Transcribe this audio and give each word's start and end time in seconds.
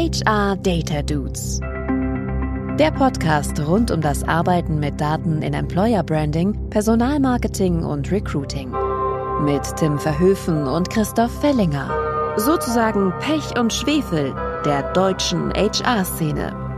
HR 0.00 0.56
Data 0.56 1.02
Dudes. 1.02 1.60
Der 2.78 2.90
Podcast 2.90 3.60
rund 3.60 3.90
um 3.90 4.00
das 4.00 4.26
Arbeiten 4.26 4.80
mit 4.80 4.98
Daten 4.98 5.42
in 5.42 5.52
Employer 5.52 6.02
Branding, 6.02 6.70
Personalmarketing 6.70 7.84
und 7.84 8.10
Recruiting. 8.10 8.70
Mit 9.44 9.62
Tim 9.76 9.98
Verhöfen 9.98 10.66
und 10.66 10.88
Christoph 10.88 11.38
Fellinger. 11.42 12.34
Sozusagen 12.38 13.12
Pech 13.20 13.58
und 13.58 13.74
Schwefel 13.74 14.34
der 14.64 14.90
deutschen 14.94 15.52
HR-Szene. 15.52 16.69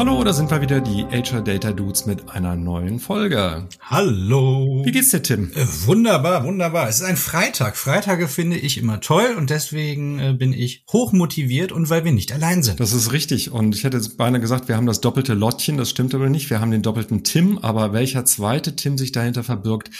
Hallo, 0.00 0.24
da 0.24 0.32
sind 0.32 0.50
wir 0.50 0.62
wieder, 0.62 0.80
die 0.80 1.04
HR 1.04 1.42
Data 1.42 1.72
Dudes 1.72 2.06
mit 2.06 2.30
einer 2.30 2.56
neuen 2.56 3.00
Folge. 3.00 3.68
Hallo. 3.82 4.80
Wie 4.82 4.92
geht's 4.92 5.10
dir, 5.10 5.22
Tim? 5.22 5.52
Äh, 5.54 5.66
wunderbar, 5.84 6.42
wunderbar. 6.44 6.88
Es 6.88 7.00
ist 7.00 7.06
ein 7.06 7.18
Freitag. 7.18 7.76
Freitage 7.76 8.26
finde 8.26 8.56
ich 8.56 8.78
immer 8.78 9.02
toll 9.02 9.34
und 9.36 9.50
deswegen 9.50 10.18
äh, 10.18 10.32
bin 10.32 10.54
ich 10.54 10.84
hochmotiviert 10.90 11.70
und 11.70 11.90
weil 11.90 12.06
wir 12.06 12.12
nicht 12.12 12.32
allein 12.32 12.62
sind. 12.62 12.80
Das 12.80 12.94
ist 12.94 13.12
richtig. 13.12 13.50
Und 13.50 13.74
ich 13.74 13.84
hätte 13.84 13.98
jetzt 13.98 14.16
beinahe 14.16 14.40
gesagt, 14.40 14.68
wir 14.68 14.76
haben 14.78 14.86
das 14.86 15.02
doppelte 15.02 15.34
Lottchen. 15.34 15.76
Das 15.76 15.90
stimmt 15.90 16.14
aber 16.14 16.30
nicht. 16.30 16.48
Wir 16.48 16.62
haben 16.62 16.70
den 16.70 16.80
doppelten 16.80 17.22
Tim. 17.22 17.58
Aber 17.58 17.92
welcher 17.92 18.24
zweite 18.24 18.76
Tim 18.76 18.96
sich 18.96 19.12
dahinter 19.12 19.44
verbirgt, 19.44 19.90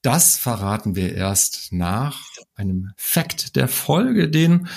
das 0.00 0.38
verraten 0.38 0.96
wir 0.96 1.14
erst 1.14 1.70
nach 1.70 2.22
einem 2.54 2.92
Fact 2.96 3.56
der 3.56 3.68
Folge, 3.68 4.30
den 4.30 4.68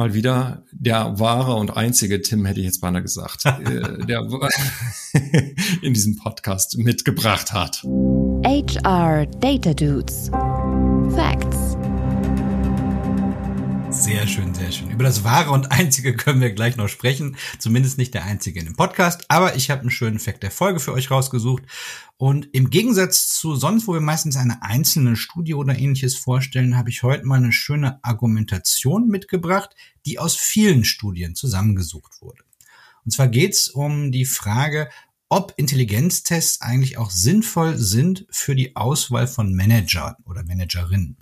mal 0.00 0.14
wieder 0.14 0.64
der 0.72 1.18
wahre 1.18 1.56
und 1.56 1.76
einzige 1.76 2.22
Tim, 2.22 2.46
hätte 2.46 2.60
ich 2.60 2.64
jetzt 2.64 2.80
beinahe 2.80 3.02
gesagt, 3.02 3.44
äh, 3.44 4.06
der 4.06 4.22
in 5.82 5.92
diesem 5.92 6.16
Podcast 6.16 6.78
mitgebracht 6.78 7.52
hat. 7.52 7.82
HR 8.42 9.26
Data 9.26 9.74
Dudes. 9.74 10.30
Facts. 11.14 11.69
Sehr 14.10 14.26
schön, 14.26 14.52
sehr 14.52 14.72
schön. 14.72 14.90
Über 14.90 15.04
das 15.04 15.22
wahre 15.22 15.52
und 15.52 15.70
einzige 15.70 16.16
können 16.16 16.40
wir 16.40 16.50
gleich 16.50 16.74
noch 16.74 16.88
sprechen. 16.88 17.36
Zumindest 17.60 17.96
nicht 17.96 18.12
der 18.12 18.24
einzige 18.24 18.58
in 18.58 18.64
dem 18.64 18.74
Podcast. 18.74 19.24
Aber 19.28 19.54
ich 19.54 19.70
habe 19.70 19.82
einen 19.82 19.92
schönen 19.92 20.18
Fact 20.18 20.42
der 20.42 20.50
Folge 20.50 20.80
für 20.80 20.92
euch 20.92 21.12
rausgesucht. 21.12 21.62
Und 22.16 22.48
im 22.52 22.70
Gegensatz 22.70 23.28
zu 23.28 23.54
sonst, 23.54 23.86
wo 23.86 23.92
wir 23.92 24.00
meistens 24.00 24.36
eine 24.36 24.64
einzelne 24.64 25.14
Studie 25.14 25.54
oder 25.54 25.78
ähnliches 25.78 26.16
vorstellen, 26.16 26.76
habe 26.76 26.90
ich 26.90 27.04
heute 27.04 27.24
mal 27.24 27.36
eine 27.36 27.52
schöne 27.52 28.02
Argumentation 28.02 29.06
mitgebracht, 29.06 29.76
die 30.04 30.18
aus 30.18 30.34
vielen 30.34 30.82
Studien 30.82 31.36
zusammengesucht 31.36 32.20
wurde. 32.20 32.42
Und 33.04 33.12
zwar 33.12 33.28
geht 33.28 33.52
es 33.52 33.68
um 33.68 34.10
die 34.10 34.24
Frage, 34.24 34.90
ob 35.28 35.54
Intelligenztests 35.56 36.62
eigentlich 36.62 36.98
auch 36.98 37.12
sinnvoll 37.12 37.78
sind 37.78 38.26
für 38.28 38.56
die 38.56 38.74
Auswahl 38.74 39.28
von 39.28 39.54
Managern 39.54 40.16
oder 40.24 40.42
Managerinnen. 40.42 41.16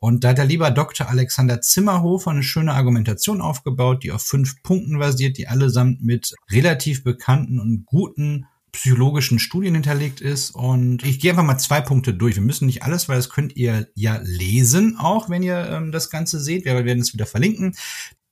Und 0.00 0.24
da 0.24 0.30
hat 0.30 0.38
der 0.38 0.46
lieber 0.46 0.70
Dr. 0.70 1.08
Alexander 1.08 1.60
Zimmerhofer 1.60 2.30
eine 2.30 2.42
schöne 2.42 2.72
Argumentation 2.72 3.42
aufgebaut, 3.42 4.02
die 4.02 4.12
auf 4.12 4.22
fünf 4.22 4.62
Punkten 4.62 4.98
basiert, 4.98 5.36
die 5.36 5.46
allesamt 5.46 6.02
mit 6.02 6.34
relativ 6.50 7.04
bekannten 7.04 7.60
und 7.60 7.84
guten 7.84 8.46
psychologischen 8.72 9.38
Studien 9.38 9.74
hinterlegt 9.74 10.22
ist. 10.22 10.50
Und 10.52 11.04
ich 11.04 11.20
gehe 11.20 11.32
einfach 11.32 11.44
mal 11.44 11.58
zwei 11.58 11.82
Punkte 11.82 12.14
durch. 12.14 12.36
Wir 12.36 12.42
müssen 12.42 12.66
nicht 12.66 12.82
alles, 12.82 13.08
weil 13.08 13.16
das 13.16 13.28
könnt 13.28 13.56
ihr 13.56 13.88
ja 13.94 14.18
lesen, 14.22 14.96
auch 14.98 15.28
wenn 15.28 15.42
ihr 15.42 15.68
ähm, 15.68 15.92
das 15.92 16.08
Ganze 16.08 16.40
seht. 16.40 16.64
Wir 16.64 16.84
werden 16.84 17.00
es 17.00 17.12
wieder 17.12 17.26
verlinken. 17.26 17.74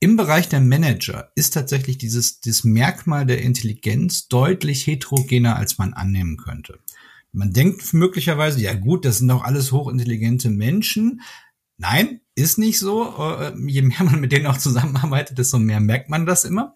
Im 0.01 0.17
Bereich 0.17 0.49
der 0.49 0.61
Manager 0.61 1.33
ist 1.35 1.55
tatsächlich 1.55 1.99
dieses, 1.99 2.41
dieses 2.41 2.65
Merkmal 2.65 3.27
der 3.27 3.43
Intelligenz 3.43 4.29
deutlich 4.29 4.87
heterogener, 4.87 5.57
als 5.57 5.77
man 5.77 5.93
annehmen 5.93 6.37
könnte. 6.37 6.79
Man 7.33 7.53
denkt 7.53 7.93
möglicherweise, 7.93 8.61
ja 8.61 8.75
gut, 8.75 9.05
das 9.05 9.19
sind 9.19 9.29
doch 9.29 9.45
alles 9.45 9.73
hochintelligente 9.73 10.51
Menschen, 10.51 11.21
Nein, 11.81 12.21
ist 12.35 12.59
nicht 12.59 12.81
so. 12.81 13.15
Äh, 13.19 13.53
je 13.67 13.83
mehr 13.83 14.03
man 14.03 14.21
mit 14.21 14.33
denen 14.33 14.47
auch 14.47 14.59
zusammenarbeitet, 14.59 15.39
desto 15.39 15.61
mehr 15.61 15.79
merkt 15.79 16.09
man 16.09 16.27
das 16.27 16.45
immer. 16.45 16.75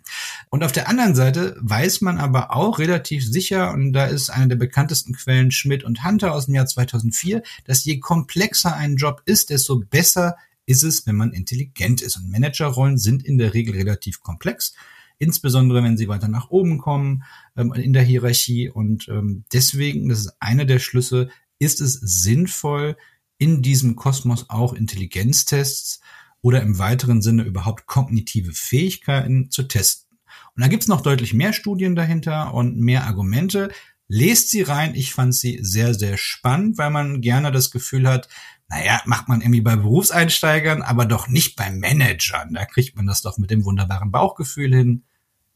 Und 0.48 0.62
auf 0.62 0.70
der 0.70 0.88
anderen 0.88 1.16
Seite 1.16 1.56
weiß 1.60 2.02
man 2.02 2.18
aber 2.18 2.54
auch 2.54 2.78
relativ 2.78 3.26
sicher, 3.26 3.72
und 3.72 3.92
da 3.92 4.06
ist 4.06 4.30
eine 4.30 4.48
der 4.48 4.56
bekanntesten 4.56 5.14
Quellen 5.14 5.50
Schmidt 5.50 5.82
und 5.82 6.04
Hunter 6.04 6.32
aus 6.32 6.46
dem 6.46 6.54
Jahr 6.54 6.66
2004, 6.66 7.42
dass 7.64 7.84
je 7.84 7.98
komplexer 7.98 8.76
ein 8.76 8.94
Job 8.94 9.22
ist, 9.24 9.50
desto 9.50 9.80
besser 9.80 10.36
ist 10.66 10.84
es, 10.84 11.04
wenn 11.04 11.16
man 11.16 11.32
intelligent 11.32 12.00
ist. 12.00 12.16
Und 12.16 12.30
Managerrollen 12.30 12.96
sind 12.96 13.24
in 13.24 13.38
der 13.38 13.54
Regel 13.54 13.74
relativ 13.74 14.20
komplex, 14.20 14.72
insbesondere 15.18 15.82
wenn 15.82 15.96
sie 15.96 16.06
weiter 16.06 16.28
nach 16.28 16.50
oben 16.50 16.78
kommen 16.78 17.24
ähm, 17.56 17.72
in 17.72 17.92
der 17.92 18.04
Hierarchie. 18.04 18.70
Und 18.70 19.08
ähm, 19.08 19.44
deswegen, 19.52 20.08
das 20.08 20.20
ist 20.20 20.36
einer 20.38 20.64
der 20.64 20.78
Schlüsse, 20.78 21.28
ist 21.58 21.80
es 21.80 21.94
sinnvoll, 21.94 22.96
in 23.38 23.62
diesem 23.62 23.96
Kosmos 23.96 24.50
auch 24.50 24.72
Intelligenztests 24.72 26.00
oder 26.40 26.62
im 26.62 26.78
weiteren 26.78 27.22
Sinne 27.22 27.44
überhaupt 27.44 27.86
kognitive 27.86 28.52
Fähigkeiten 28.52 29.50
zu 29.50 29.64
testen. 29.64 30.18
Und 30.54 30.62
da 30.62 30.68
gibt's 30.68 30.88
noch 30.88 31.00
deutlich 31.00 31.34
mehr 31.34 31.52
Studien 31.52 31.94
dahinter 31.94 32.52
und 32.54 32.78
mehr 32.78 33.06
Argumente. 33.06 33.70
Lest 34.08 34.50
sie 34.50 34.62
rein. 34.62 34.94
Ich 34.94 35.14
fand 35.14 35.34
sie 35.34 35.58
sehr, 35.62 35.94
sehr 35.94 36.18
spannend, 36.18 36.76
weil 36.76 36.90
man 36.90 37.20
gerne 37.20 37.50
das 37.52 37.70
Gefühl 37.70 38.06
hat, 38.06 38.28
naja, 38.68 39.00
macht 39.06 39.28
man 39.28 39.40
irgendwie 39.40 39.60
bei 39.60 39.76
Berufseinsteigern, 39.76 40.82
aber 40.82 41.06
doch 41.06 41.28
nicht 41.28 41.56
bei 41.56 41.70
Managern. 41.70 42.54
Da 42.54 42.64
kriegt 42.64 42.96
man 42.96 43.06
das 43.06 43.22
doch 43.22 43.38
mit 43.38 43.50
dem 43.50 43.64
wunderbaren 43.64 44.10
Bauchgefühl 44.10 44.74
hin. 44.74 45.04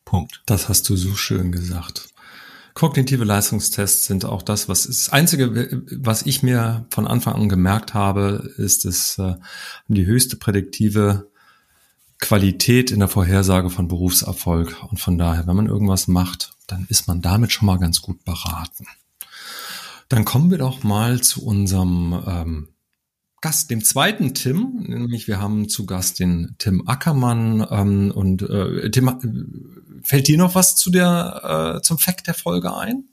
Punkt. 0.05 0.43
Das 0.47 0.69
hast 0.69 0.89
du 0.89 0.97
so 0.97 1.15
schön 1.15 1.51
gesagt. 1.53 2.09
Kognitive 2.77 3.25
Leistungstests 3.25 4.05
sind 4.05 4.27
auch 4.27 4.43
das, 4.43 4.69
was 4.69 4.87
das 4.87 5.09
einzige, 5.09 5.83
was 5.93 6.27
ich 6.27 6.43
mir 6.43 6.85
von 6.91 7.07
Anfang 7.07 7.33
an 7.33 7.49
gemerkt 7.49 7.95
habe, 7.95 8.53
ist 8.59 8.85
es 8.85 9.17
äh, 9.17 9.37
die 9.89 10.05
höchste 10.05 10.37
prädiktive 10.37 11.31
Qualität 12.19 12.91
in 12.91 12.99
der 12.99 13.09
Vorhersage 13.09 13.71
von 13.71 13.89
Berufserfolg. 13.89 14.77
Und 14.91 15.01
von 15.01 15.17
daher, 15.17 15.47
wenn 15.47 15.57
man 15.57 15.69
irgendwas 15.69 16.07
macht, 16.07 16.53
dann 16.67 16.85
ist 16.91 17.09
man 17.09 17.23
damit 17.23 17.51
schon 17.51 17.65
mal 17.65 17.79
ganz 17.79 18.03
gut 18.03 18.23
beraten. 18.25 18.87
Dann 20.11 20.27
kommen 20.27 20.51
wir 20.51 20.59
doch 20.59 20.83
mal 20.83 21.23
zu 21.23 21.47
unserem 21.47 22.23
ähm, 22.27 22.69
Gast, 23.41 23.71
dem 23.71 23.85
zweiten 23.85 24.35
Tim, 24.35 24.85
nämlich 24.87 25.29
wir 25.29 25.41
haben 25.41 25.69
zu 25.69 25.87
Gast 25.87 26.19
den 26.19 26.57
Tim 26.59 26.89
Ackermann 26.89 27.67
ähm, 27.71 28.11
und 28.15 28.43
äh, 28.43 28.91
Tim 28.91 29.09
Fällt 30.03 30.29
dir 30.29 30.39
noch 30.39 30.55
was 30.55 30.77
zu 30.77 30.91
der, 30.91 31.77
äh, 31.79 31.83
zum 31.83 31.99
Fact 31.99 32.29
der 32.29 32.35
Folge 32.35 32.75
ein? 32.77 33.09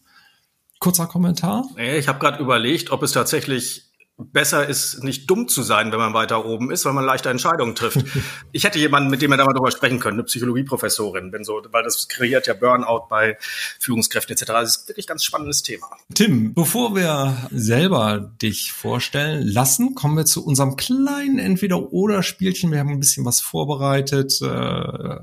Kurzer 0.79 1.07
Kommentar? 1.07 1.65
Ich 1.77 2.07
habe 2.07 2.19
gerade 2.19 2.41
überlegt, 2.41 2.91
ob 2.91 3.01
es 3.03 3.13
tatsächlich 3.13 3.92
besser 4.17 4.67
ist, 4.67 5.03
nicht 5.03 5.29
dumm 5.29 5.47
zu 5.47 5.63
sein, 5.63 5.91
wenn 5.91 5.99
man 5.99 6.13
weiter 6.13 6.45
oben 6.45 6.71
ist, 6.71 6.85
weil 6.85 6.93
man 6.93 7.03
leichter 7.03 7.31
Entscheidungen 7.31 7.73
trifft. 7.73 8.05
ich 8.51 8.63
hätte 8.63 8.77
jemanden, 8.77 9.09
mit 9.09 9.21
dem 9.21 9.31
wir 9.31 9.37
da 9.37 9.45
mal 9.45 9.53
drüber 9.53 9.71
sprechen 9.71 9.99
können, 9.99 10.17
eine 10.17 10.23
Psychologieprofessorin, 10.23 11.31
wenn 11.31 11.43
so, 11.43 11.61
weil 11.71 11.83
das 11.83 12.07
kreiert 12.07 12.45
ja 12.45 12.53
Burnout 12.53 13.07
bei 13.09 13.37
Führungskräften 13.79 14.35
etc. 14.35 14.45
Das 14.45 14.77
ist 14.77 14.87
wirklich 14.87 15.05
ein 15.05 15.13
ganz 15.13 15.23
spannendes 15.23 15.63
Thema. 15.63 15.87
Tim, 16.13 16.53
bevor 16.53 16.95
wir 16.95 17.49
selber 17.51 18.19
dich 18.41 18.71
vorstellen 18.71 19.47
lassen, 19.47 19.95
kommen 19.95 20.15
wir 20.15 20.25
zu 20.25 20.45
unserem 20.45 20.75
kleinen 20.75 21.39
Entweder-Oder-Spielchen. 21.39 22.71
Wir 22.71 22.79
haben 22.79 22.89
ein 22.89 22.99
bisschen 22.99 23.25
was 23.25 23.41
vorbereitet. 23.41 24.39
Äh, 24.41 25.19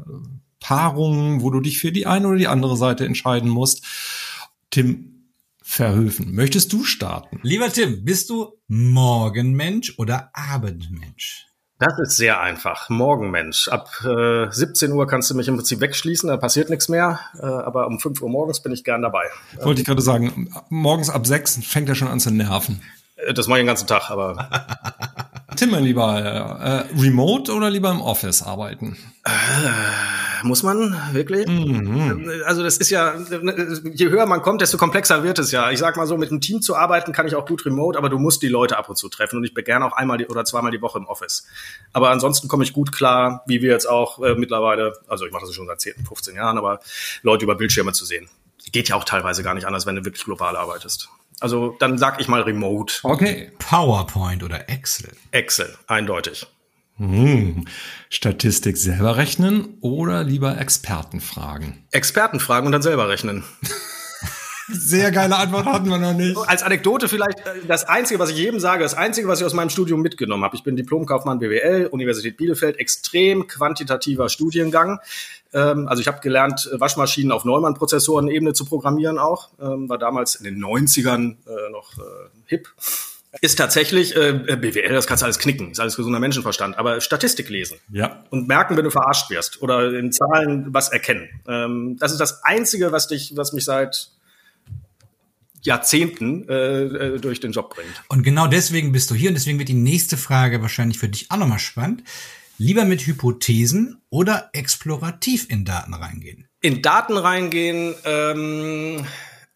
Paarungen, 0.59 1.43
wo 1.43 1.51
du 1.51 1.61
dich 1.61 1.79
für 1.79 1.91
die 1.91 2.07
eine 2.07 2.29
oder 2.29 2.37
die 2.37 2.49
andere 2.49 2.77
Seite 2.77 3.07
entscheiden 3.07 3.49
musst. 3.49 3.85
Tim 4.71 5.10
Verhöfen, 5.71 6.35
möchtest 6.35 6.73
du 6.73 6.83
starten? 6.83 7.39
Lieber 7.45 7.73
Tim, 7.73 8.05
bist 8.05 8.29
du 8.29 8.59
Morgenmensch 8.67 9.95
oder 9.99 10.31
Abendmensch? 10.33 11.47
Das 11.79 11.97
ist 12.01 12.17
sehr 12.17 12.41
einfach. 12.41 12.89
Morgenmensch. 12.89 13.69
Ab 13.69 13.89
äh, 14.05 14.51
17 14.51 14.91
Uhr 14.91 15.07
kannst 15.07 15.31
du 15.31 15.37
mich 15.37 15.47
im 15.47 15.55
Prinzip 15.55 15.81
wegschließen, 15.81 16.29
da 16.29 16.39
passiert 16.39 16.71
nichts 16.71 16.89
mehr. 16.89 17.21
Äh, 17.39 17.47
aber 17.47 17.87
um 17.87 18.01
5 18.01 18.21
Uhr 18.21 18.29
morgens 18.29 18.61
bin 18.61 18.73
ich 18.73 18.83
gern 18.83 19.03
dabei. 19.03 19.23
Wollte 19.63 19.83
ich 19.83 19.87
gerade 19.87 20.03
sagen, 20.03 20.53
morgens 20.71 21.09
ab 21.09 21.25
6 21.25 21.65
fängt 21.65 21.89
er 21.89 21.95
schon 21.95 22.09
an 22.09 22.19
zu 22.19 22.33
nerven. 22.33 22.83
Äh, 23.15 23.33
das 23.33 23.47
mache 23.47 23.61
ich 23.61 23.63
den 23.63 23.69
ganzen 23.69 23.87
Tag, 23.87 24.11
aber. 24.11 24.51
Tim, 25.61 25.75
lieber 25.75 26.89
äh, 26.89 26.99
remote 26.99 27.53
oder 27.53 27.69
lieber 27.69 27.91
im 27.91 28.01
Office 28.01 28.43
arbeiten? 28.43 28.97
Äh, 29.27 29.31
muss 30.43 30.63
man 30.63 30.99
wirklich? 31.13 31.47
Mhm. 31.47 32.33
Also 32.47 32.63
das 32.63 32.79
ist 32.79 32.89
ja, 32.89 33.13
je 33.93 34.09
höher 34.09 34.25
man 34.25 34.41
kommt, 34.41 34.63
desto 34.63 34.79
komplexer 34.79 35.23
wird 35.23 35.39
es 35.39 35.53
ja. 35.53 35.71
Ich 35.71 35.79
sag 35.79 35.99
mal 35.99 36.07
so, 36.07 36.17
mit 36.17 36.31
einem 36.31 36.41
Team 36.41 36.63
zu 36.63 36.77
arbeiten 36.77 37.13
kann 37.13 37.27
ich 37.27 37.35
auch 37.35 37.45
gut 37.45 37.67
remote, 37.67 37.99
aber 37.99 38.09
du 38.09 38.17
musst 38.17 38.41
die 38.41 38.49
Leute 38.49 38.79
ab 38.79 38.89
und 38.89 38.97
zu 38.97 39.11
treffen 39.11 39.37
und 39.37 39.45
ich 39.45 39.53
bin 39.53 39.63
gerne 39.63 39.85
auch 39.85 39.93
einmal 39.93 40.17
die, 40.17 40.29
oder 40.29 40.47
zweimal 40.47 40.73
die 40.73 40.81
Woche 40.81 40.97
im 40.97 41.05
Office. 41.05 41.47
Aber 41.93 42.09
ansonsten 42.09 42.49
komme 42.49 42.65
ich 42.65 42.73
gut 42.73 42.91
klar, 42.91 43.45
wie 43.47 43.61
wir 43.61 43.73
jetzt 43.73 43.85
auch 43.85 44.19
äh, 44.23 44.37
mittlerweile, 44.37 44.95
also 45.09 45.27
ich 45.27 45.33
mache 45.33 45.45
das 45.45 45.55
schon 45.55 45.67
seit 45.67 45.83
10, 45.83 46.07
15 46.07 46.37
Jahren, 46.37 46.57
aber 46.57 46.81
Leute 47.21 47.45
über 47.45 47.55
Bildschirme 47.55 47.93
zu 47.93 48.07
sehen. 48.07 48.31
Geht 48.73 48.89
ja 48.89 48.97
auch 48.97 49.05
teilweise 49.05 49.43
gar 49.43 49.53
nicht 49.53 49.67
anders, 49.67 49.85
wenn 49.85 49.97
du 49.97 50.07
wirklich 50.07 50.25
global 50.25 50.57
arbeitest. 50.57 51.11
Also 51.41 51.77
dann 51.79 51.99
sag 51.99 52.21
ich 52.21 52.29
mal 52.29 52.43
Remote. 52.43 52.95
Okay. 53.03 53.51
PowerPoint 53.59 54.43
oder 54.43 54.69
Excel? 54.69 55.11
Excel, 55.33 55.75
eindeutig. 55.87 56.47
Hm. 56.99 57.65
Statistik 58.11 58.77
selber 58.77 59.17
rechnen 59.17 59.79
oder 59.81 60.23
lieber 60.23 60.61
Experten 60.61 61.21
fragen? 61.21 61.87
Experten 61.93 62.41
fragen 62.41 62.67
und 62.67 62.73
dann 62.73 62.83
selber 62.83 63.09
rechnen. 63.09 63.43
Sehr 64.73 65.11
geile 65.11 65.37
Antwort 65.37 65.67
hatten 65.67 65.89
wir 65.89 65.99
noch 65.99 66.13
nicht. 66.13 66.37
Als 66.47 66.63
Anekdote 66.63 67.09
vielleicht 67.09 67.41
äh, 67.41 67.67
das 67.67 67.89
Einzige, 67.89 68.21
was 68.21 68.31
ich 68.31 68.37
jedem 68.37 68.61
sage, 68.61 68.83
das 68.83 68.95
Einzige, 68.95 69.27
was 69.27 69.41
ich 69.41 69.47
aus 69.47 69.55
meinem 69.55 69.71
Studium 69.71 70.01
mitgenommen 70.01 70.45
habe. 70.45 70.55
Ich 70.55 70.63
bin 70.63 70.77
Diplomkaufmann 70.77 71.39
BWL, 71.41 71.87
Universität 71.87 72.37
Bielefeld, 72.37 72.79
extrem 72.79 73.49
quantitativer 73.49 74.29
Studiengang. 74.29 75.01
Ähm, 75.53 75.89
also 75.89 76.01
ich 76.01 76.09
habe 76.09 76.21
gelernt, 76.21 76.69
Waschmaschinen 76.73 77.33
auf 77.33 77.45
Neumann-Prozessoren-Ebene 77.45 78.53
zu 78.53 78.65
programmieren 78.65 79.19
auch. 79.19 79.51
Ähm, 79.61 79.89
war 79.89 79.99
damals 79.99 80.35
in 80.35 80.45
den 80.45 80.63
90ern 80.63 81.37
äh, 81.47 81.71
noch 81.71 81.99
äh, 81.99 82.03
hip 82.47 82.69
ist 83.41 83.57
tatsächlich 83.57 84.17
äh, 84.17 84.33
BWL, 84.33 84.93
das 84.93 85.07
kannst 85.07 85.23
du 85.23 85.25
alles 85.25 85.39
knicken, 85.39 85.71
ist 85.71 85.79
alles 85.79 85.95
gesunder 85.97 86.19
Menschenverstand, 86.19 86.77
aber 86.77 87.01
Statistik 87.01 87.49
lesen 87.49 87.79
ja. 87.93 88.25
und 88.31 88.49
merken, 88.49 88.77
wenn 88.77 88.85
du 88.85 88.91
verarscht 88.91 89.31
wirst 89.31 89.63
oder 89.63 89.97
in 89.97 90.11
Zahlen 90.11 90.75
was 90.75 90.89
erkennen. 90.89 91.29
Ähm, 91.47 91.97
das 92.01 92.11
ist 92.11 92.19
das 92.19 92.43
Einzige, 92.43 92.91
was 92.91 93.07
dich, 93.07 93.37
was 93.37 93.53
mich 93.53 93.65
seit 93.65 94.11
Jahrzehnten 95.63 96.49
äh, 96.49 96.83
äh, 96.83 97.19
durch 97.21 97.39
den 97.39 97.53
Job 97.53 97.75
bringt. 97.75 98.03
Und 98.09 98.25
genau 98.25 98.49
deswegen 98.49 98.93
bist 98.93 99.11
du 99.11 99.15
hier 99.15 99.31
und 99.31 99.35
deswegen 99.35 99.59
wird 99.59 99.69
die 99.69 99.75
nächste 99.75 100.17
Frage 100.17 100.61
wahrscheinlich 100.63 100.99
für 100.99 101.09
dich 101.09 101.31
auch 101.31 101.37
nochmal 101.37 101.59
spannend. 101.59 102.03
Lieber 102.61 102.85
mit 102.85 103.07
Hypothesen 103.07 104.03
oder 104.11 104.51
explorativ 104.53 105.49
in 105.49 105.65
Daten 105.65 105.95
reingehen? 105.95 106.47
In 106.61 106.83
Daten 106.83 107.17
reingehen, 107.17 107.95
ähm, 108.05 109.07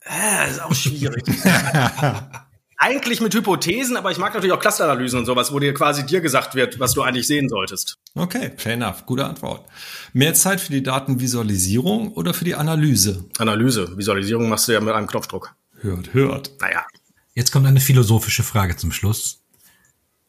äh, 0.06 0.50
ist 0.50 0.62
auch 0.62 0.74
schwierig. 0.74 1.22
eigentlich 2.78 3.20
mit 3.20 3.34
Hypothesen, 3.34 3.98
aber 3.98 4.10
ich 4.10 4.16
mag 4.16 4.32
natürlich 4.32 4.54
auch 4.54 4.58
Clusteranalysen 4.58 5.18
und 5.18 5.26
sowas, 5.26 5.52
wo 5.52 5.58
dir 5.58 5.74
quasi 5.74 6.06
dir 6.06 6.22
gesagt 6.22 6.54
wird, 6.54 6.80
was 6.80 6.94
du 6.94 7.02
eigentlich 7.02 7.26
sehen 7.26 7.50
solltest. 7.50 7.98
Okay, 8.14 8.52
fair 8.56 8.72
enough. 8.72 9.04
Gute 9.04 9.26
Antwort. 9.26 9.68
Mehr 10.14 10.32
Zeit 10.32 10.62
für 10.62 10.72
die 10.72 10.82
Datenvisualisierung 10.82 12.14
oder 12.14 12.32
für 12.32 12.46
die 12.46 12.54
Analyse? 12.54 13.26
Analyse. 13.36 13.98
Visualisierung 13.98 14.48
machst 14.48 14.66
du 14.68 14.72
ja 14.72 14.80
mit 14.80 14.94
einem 14.94 15.08
Knopfdruck. 15.08 15.54
Hört, 15.82 16.14
hört. 16.14 16.52
Naja. 16.62 16.86
Jetzt 17.34 17.52
kommt 17.52 17.66
eine 17.66 17.80
philosophische 17.80 18.44
Frage 18.44 18.78
zum 18.78 18.92
Schluss. 18.92 19.42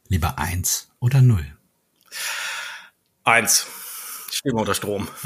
Lieber 0.10 0.38
eins 0.40 0.90
oder 1.00 1.22
null? 1.22 1.46
Eins. 3.26 3.66
Ich 4.32 4.38
stehe 4.38 4.54
mal 4.54 4.62
unter 4.62 4.76
Strom. 4.76 5.08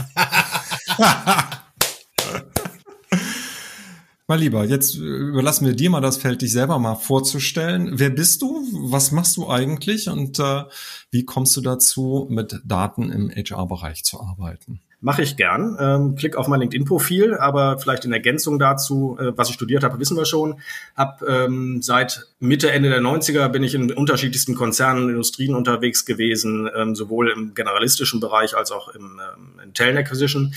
Mal 4.28 4.40
lieber, 4.40 4.64
jetzt 4.64 4.94
äh, 4.96 5.00
überlassen 5.00 5.66
wir 5.66 5.74
dir 5.74 5.90
mal 5.90 6.02
das 6.02 6.18
Feld, 6.18 6.44
dich 6.44 6.52
selber 6.52 6.78
mal 6.78 6.94
vorzustellen. 6.94 7.98
Wer 7.98 8.12
bist 8.12 8.44
du? 8.44 8.64
Was 8.92 9.12
machst 9.12 9.38
du 9.38 9.50
eigentlich? 9.50 10.08
Und 10.08 10.38
äh, 10.38 10.66
wie 11.10 11.26
kommst 11.26 11.58
du 11.58 11.62
dazu, 11.62 12.28
mit 12.30 12.62
Daten 12.64 13.12
im 13.12 13.32
HR-Bereich 13.32 14.04
zu 14.04 14.22
arbeiten? 14.22 14.82
Mache 15.02 15.22
ich 15.22 15.38
gern. 15.38 15.78
Ähm, 15.80 16.16
klick 16.16 16.36
auf 16.36 16.50
mein 16.50 16.60
LinkedIn-Profil, 16.60 17.36
aber 17.36 17.80
vielleicht 17.80 18.04
in 18.04 18.12
Ergänzung 18.12 18.60
dazu, 18.60 19.18
äh, 19.18 19.32
was 19.38 19.48
ich 19.48 19.56
studiert 19.56 19.84
habe, 19.84 19.98
wissen 20.00 20.18
wir 20.18 20.26
schon. 20.26 20.60
Hab 20.94 21.22
ähm, 21.22 21.82
seit 21.82 22.28
Mitte, 22.40 22.72
Ende 22.72 22.90
der 22.90 23.00
90er 23.00 23.48
bin 23.48 23.64
ich 23.64 23.76
in 23.76 23.94
unterschiedlichsten 23.94 24.56
Konzernen 24.56 25.04
und 25.04 25.10
Industrien 25.10 25.56
unterwegs 25.56 26.04
gewesen, 26.04 26.70
ähm, 26.76 26.96
sowohl 26.96 27.30
im 27.30 27.54
generalistischen 27.54 28.20
Bereich 28.20 28.58
als 28.58 28.72
auch 28.72 28.90
im, 28.90 29.22
ähm, 29.22 29.62
in 29.64 29.74
Talent 29.74 30.00
Acquisition. 30.00 30.54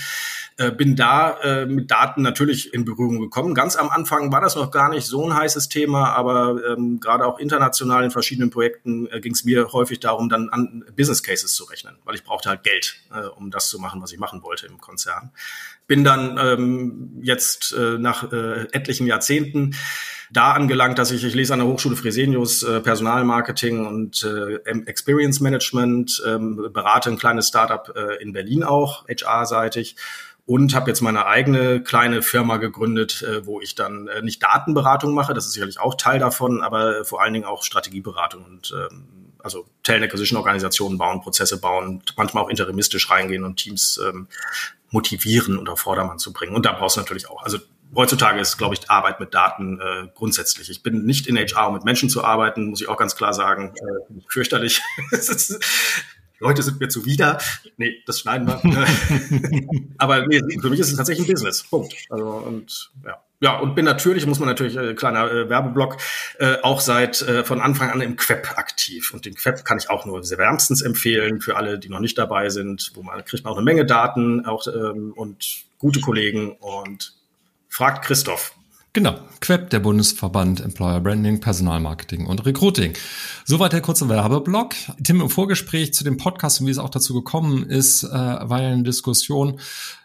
Äh, 0.59 0.71
bin 0.71 0.97
da 0.97 1.39
äh, 1.43 1.67
mit 1.67 1.91
Daten 1.91 2.23
natürlich 2.23 2.75
in 2.75 2.85
Berührung 2.85 3.21
gekommen. 3.21 3.55
Ganz 3.55 3.77
am 3.77 3.89
Anfang 3.89 4.33
war 4.33 4.41
das 4.41 4.55
noch 4.55 4.71
gar 4.71 4.91
nicht 4.91 5.07
so 5.07 5.25
ein 5.25 5.35
heißes 5.35 5.69
Thema, 5.69 6.11
aber 6.11 6.61
ähm, 6.67 7.01
gerade 7.01 7.27
auch 7.27 7.39
international 7.39 8.05
in 8.05 8.11
verschiedenen 8.11 8.51
Projekten 8.51 9.07
äh, 9.07 9.21
ging 9.21 9.33
es 9.33 9.45
mir 9.45 9.73
häufig 9.73 10.01
darum, 10.01 10.29
dann 10.29 10.51
an 10.51 10.85
Business 10.95 11.23
Cases 11.23 11.55
zu 11.55 11.65
rechnen, 11.65 11.97
weil 12.05 12.15
ich 12.15 12.25
brauchte 12.25 12.51
halt 12.51 12.65
Geld, 12.65 12.97
äh, 13.15 13.27
um 13.29 13.51
das 13.51 13.69
zu 13.69 13.79
machen, 13.79 14.03
was 14.03 14.13
ich 14.13 14.19
machen 14.19 14.43
wollte 14.43 14.67
im 14.67 14.79
Konzern. 14.79 15.31
Bin 15.87 16.05
dann 16.05 16.39
ähm, 16.39 17.21
jetzt 17.23 17.73
äh, 17.73 17.99
nach 17.99 18.31
äh, 18.33 18.67
etlichen 18.73 19.07
Jahrzehnten 19.07 19.75
da 20.33 20.53
angelangt, 20.53 20.99
dass 20.99 21.11
ich, 21.11 21.25
ich 21.25 21.35
lese 21.35 21.53
an 21.53 21.59
der 21.59 21.69
Hochschule 21.69 21.97
Fresenius 21.97 22.63
äh, 22.63 22.81
Personalmarketing 22.81 23.87
und 23.87 24.25
äh, 24.25 24.57
Experience 24.87 25.41
Management, 25.41 26.23
ähm, 26.27 26.71
berate 26.73 27.11
ein 27.11 27.19
kleines 27.19 27.49
Startup 27.49 27.93
äh, 27.95 28.23
in 28.23 28.33
Berlin 28.33 28.65
auch, 28.65 29.07
HR-seitig 29.09 29.97
und 30.45 30.75
habe 30.75 30.91
jetzt 30.91 31.01
meine 31.01 31.27
eigene 31.27 31.83
kleine 31.83 32.23
Firma 32.23 32.57
gegründet, 32.57 33.23
äh, 33.23 33.47
wo 33.47 33.61
ich 33.61 33.75
dann 33.75 34.09
äh, 34.09 34.23
nicht 34.23 34.43
Datenberatung 34.43 35.15
mache, 35.15 35.35
das 35.35 35.47
ist 35.47 35.53
sicherlich 35.53 35.79
auch 35.79 35.95
Teil 35.95 36.19
davon, 36.19 36.63
aber 36.63 37.05
vor 37.05 37.23
allen 37.23 37.33
Dingen 37.33 37.45
auch 37.45 37.63
Strategieberatung 37.63 38.45
und 38.45 38.75
ähm, 38.77 39.33
also 39.39 39.67
Talent 39.83 40.05
Acquisition 40.05 40.37
Organisationen 40.39 40.99
bauen, 40.99 41.21
Prozesse 41.21 41.61
bauen, 41.61 42.03
manchmal 42.17 42.45
auch 42.45 42.49
interimistisch 42.49 43.11
reingehen 43.11 43.45
und 43.45 43.57
Teams 43.57 44.01
ähm, 44.07 44.29
motivieren 44.91 45.59
und 45.59 45.69
auf 45.69 45.81
Vordermann 45.81 46.19
zu 46.19 46.33
bringen. 46.33 46.55
Und 46.55 46.67
da 46.67 46.73
brauchst 46.73 46.97
du 46.97 47.01
natürlich 47.01 47.29
auch. 47.29 47.43
Also 47.43 47.59
heutzutage 47.95 48.41
ist, 48.41 48.57
glaube 48.57 48.75
ich, 48.75 48.91
Arbeit 48.91 49.21
mit 49.21 49.35
Daten 49.35 49.81
äh, 49.81 50.09
grundsätzlich. 50.15 50.71
Ich 50.71 50.83
bin 50.83 51.05
nicht 51.05 51.27
in 51.27 51.37
HR, 51.37 51.69
um 51.69 51.75
mit 51.75 51.85
Menschen 51.85 52.09
zu 52.09 52.23
arbeiten, 52.25 52.67
muss 52.67 52.81
ich 52.81 52.89
auch 52.89 52.97
ganz 52.97 53.17
klar 53.17 53.35
sagen. 53.35 53.75
Äh, 53.77 54.21
fürchterlich. 54.29 54.81
Leute 56.43 56.63
sind 56.63 56.81
mir 56.81 56.89
zuwider. 56.89 57.39
Nee, 57.77 58.03
das 58.05 58.21
schneiden 58.21 58.49
wir. 58.49 58.61
Aber 59.99 60.27
nee, 60.27 60.41
für 60.61 60.71
mich 60.71 60.81
ist 60.81 60.91
es 60.91 60.97
tatsächlich 60.97 61.29
ein 61.29 61.33
Business. 61.33 61.63
Punkt. 61.63 61.95
Also 62.11 62.27
und 62.27 62.91
ja. 63.05 63.19
Ja, 63.43 63.59
und 63.59 63.75
bin 63.75 63.85
natürlich, 63.85 64.25
muss 64.25 64.39
man 64.39 64.49
natürlich, 64.49 64.77
äh, 64.77 64.95
kleiner 64.95 65.29
äh, 65.29 65.49
Werbeblock, 65.49 65.97
äh, 66.39 66.59
auch 66.63 66.81
seit 66.81 67.23
äh, 67.23 67.43
von 67.43 67.61
Anfang 67.61 67.91
an 67.91 68.01
im 68.01 68.15
Queb 68.15 68.57
aktiv. 68.57 69.13
Und 69.13 69.25
den 69.25 69.35
Queb 69.35 69.65
kann 69.65 69.79
ich 69.79 69.91
auch 69.91 70.07
nur 70.07 70.23
sehr 70.23 70.39
wärmstens 70.39 70.81
empfehlen 70.81 71.41
für 71.41 71.57
alle, 71.57 71.81
die 71.81 71.89
noch 71.89 71.99
nicht 71.99 72.17
dabei 72.17 72.51
sind, 72.51 72.93
wo 72.95 73.03
man 73.03 73.25
kriegt 73.25 73.43
man 73.43 73.53
auch 73.53 73.57
eine 73.57 73.65
Menge 73.65 73.85
Daten 73.85 74.47
auch 74.47 74.69
ähm, 74.69 75.13
und 75.17 75.65
gute 75.79 76.01
Kollegen 76.01 76.53
und 76.53 77.15
fragt 77.69 78.05
Christoph. 78.05 78.55
Genau, 78.95 79.19
Queb, 79.41 79.71
der 79.71 79.81
Bundesverband 79.81 80.61
Employer 80.61 81.01
Branding, 81.01 81.41
Personalmarketing 81.41 82.27
und 82.27 82.45
Recruiting. 82.45 82.93
Soweit 83.47 83.73
der 83.73 83.81
kurze 83.81 84.11
Werbeblock. 84.11 84.75
Tim, 85.03 85.23
im 85.23 85.31
Vorgespräch 85.31 85.95
zu 85.95 86.05
dem 86.05 86.19
Podcast 86.19 86.61
und 86.61 86.67
wie 86.67 86.73
es 86.73 86.79
auch 86.79 86.91
dazu 86.91 87.15
gekommen 87.15 87.65
ist, 87.65 88.05
äh, 88.05 88.11
war 88.11 88.61
ja 88.61 88.69
eine 88.69 88.83
Diskussion, 88.83 89.59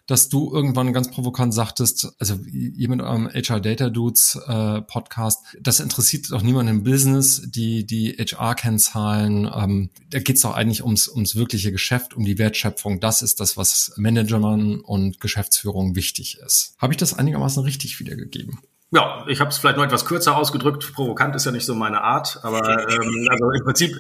dass 0.06 0.30
du 0.30 0.54
irgendwann 0.54 0.94
ganz 0.94 1.12
provokant 1.12 1.54
sagtest, 1.54 2.14
also 2.18 2.40
jemand 2.50 3.02
am 3.02 3.28
HR 3.28 3.60
Data 3.60 3.90
Dudes 3.90 4.40
äh, 4.48 4.82
Podcast, 4.84 5.44
das 5.60 5.82
interessiert 5.82 6.32
doch 6.32 6.42
niemanden 6.42 6.78
im 6.78 6.84
Business, 6.84 7.42
die 7.46 7.86
die 7.86 8.16
HR-Kennzahlen, 8.18 9.52
ähm, 9.54 9.90
da 10.12 10.20
geht's 10.20 10.44
doch 10.44 10.56
eigentlich 10.56 10.82
ums, 10.82 11.10
ums 11.10 11.36
wirkliche 11.36 11.74
Geschäft, 11.74 12.14
um 12.14 12.24
die 12.24 12.38
Wertschöpfung. 12.38 13.02
Das 13.02 13.22
ist 13.22 13.42
das, 13.42 13.58
was 13.58 13.92
Managern 13.98 14.80
und 14.80 15.20
Geschäftsführung 15.20 15.98
wichtig 15.98 16.38
ist. 16.38 16.76
Habe 16.78 16.94
ich 16.94 16.98
das 16.98 17.14
einigermaßen 17.14 17.62
richtig 17.64 18.00
wiedergegeben? 18.00 18.60
Ja, 18.92 19.26
ich 19.28 19.42
habe 19.42 19.50
es 19.50 19.58
vielleicht 19.58 19.78
noch 19.78 19.84
etwas 19.84 20.06
kürzer 20.06 20.38
ausgedrückt. 20.38 20.94
Provokant 20.94 21.36
ist 21.36 21.46
ja 21.46 21.52
nicht 21.52 21.66
so 21.66 21.76
meine 21.76 22.02
Art, 22.02 22.40
aber 22.44 22.90
ähm, 22.90 23.28
also 23.30 23.52
im 23.52 23.64
Prinzip 23.66 24.00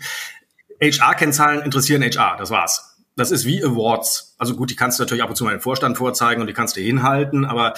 HR-Kennzahlen 0.81 1.61
interessieren 1.61 2.01
HR, 2.03 2.37
das 2.37 2.51
war's. 2.51 2.95
Das 3.15 3.31
ist 3.31 3.45
wie 3.45 3.63
Awards. 3.63 4.35
Also 4.37 4.55
gut, 4.55 4.69
die 4.69 4.75
kannst 4.75 4.99
du 4.99 5.03
natürlich 5.03 5.23
ab 5.23 5.29
und 5.29 5.35
zu 5.35 5.43
mal 5.43 5.53
im 5.53 5.59
Vorstand 5.59 5.97
vorzeigen 5.97 6.39
und 6.39 6.47
die 6.47 6.53
kannst 6.53 6.77
du 6.77 6.81
hinhalten, 6.81 7.45
aber 7.45 7.73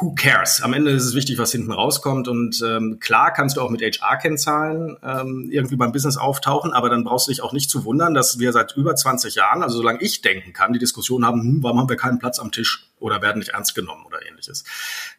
who 0.00 0.14
cares? 0.14 0.62
Am 0.62 0.72
Ende 0.72 0.90
ist 0.90 1.04
es 1.04 1.14
wichtig, 1.14 1.38
was 1.38 1.52
hinten 1.52 1.72
rauskommt. 1.72 2.28
Und 2.28 2.62
ähm, 2.66 2.98
klar 3.00 3.32
kannst 3.32 3.56
du 3.56 3.60
auch 3.60 3.70
mit 3.70 3.82
HR-Kennzahlen 3.82 4.96
ähm, 5.02 5.48
irgendwie 5.50 5.76
beim 5.76 5.92
Business 5.92 6.16
auftauchen, 6.16 6.72
aber 6.72 6.88
dann 6.88 7.04
brauchst 7.04 7.28
du 7.28 7.30
dich 7.30 7.42
auch 7.42 7.52
nicht 7.52 7.70
zu 7.70 7.84
wundern, 7.84 8.14
dass 8.14 8.38
wir 8.38 8.52
seit 8.52 8.76
über 8.76 8.96
20 8.96 9.34
Jahren, 9.34 9.62
also 9.62 9.76
solange 9.76 10.00
ich 10.00 10.22
denken 10.22 10.52
kann, 10.52 10.72
die 10.72 10.78
Diskussion 10.78 11.26
haben, 11.26 11.40
hm, 11.40 11.62
warum 11.62 11.78
haben 11.78 11.88
wir 11.88 11.96
keinen 11.96 12.18
Platz 12.18 12.38
am 12.38 12.50
Tisch 12.50 12.88
oder 12.98 13.20
werden 13.20 13.40
nicht 13.40 13.50
ernst 13.50 13.74
genommen 13.74 14.04
oder 14.06 14.24
ähnliches. 14.26 14.64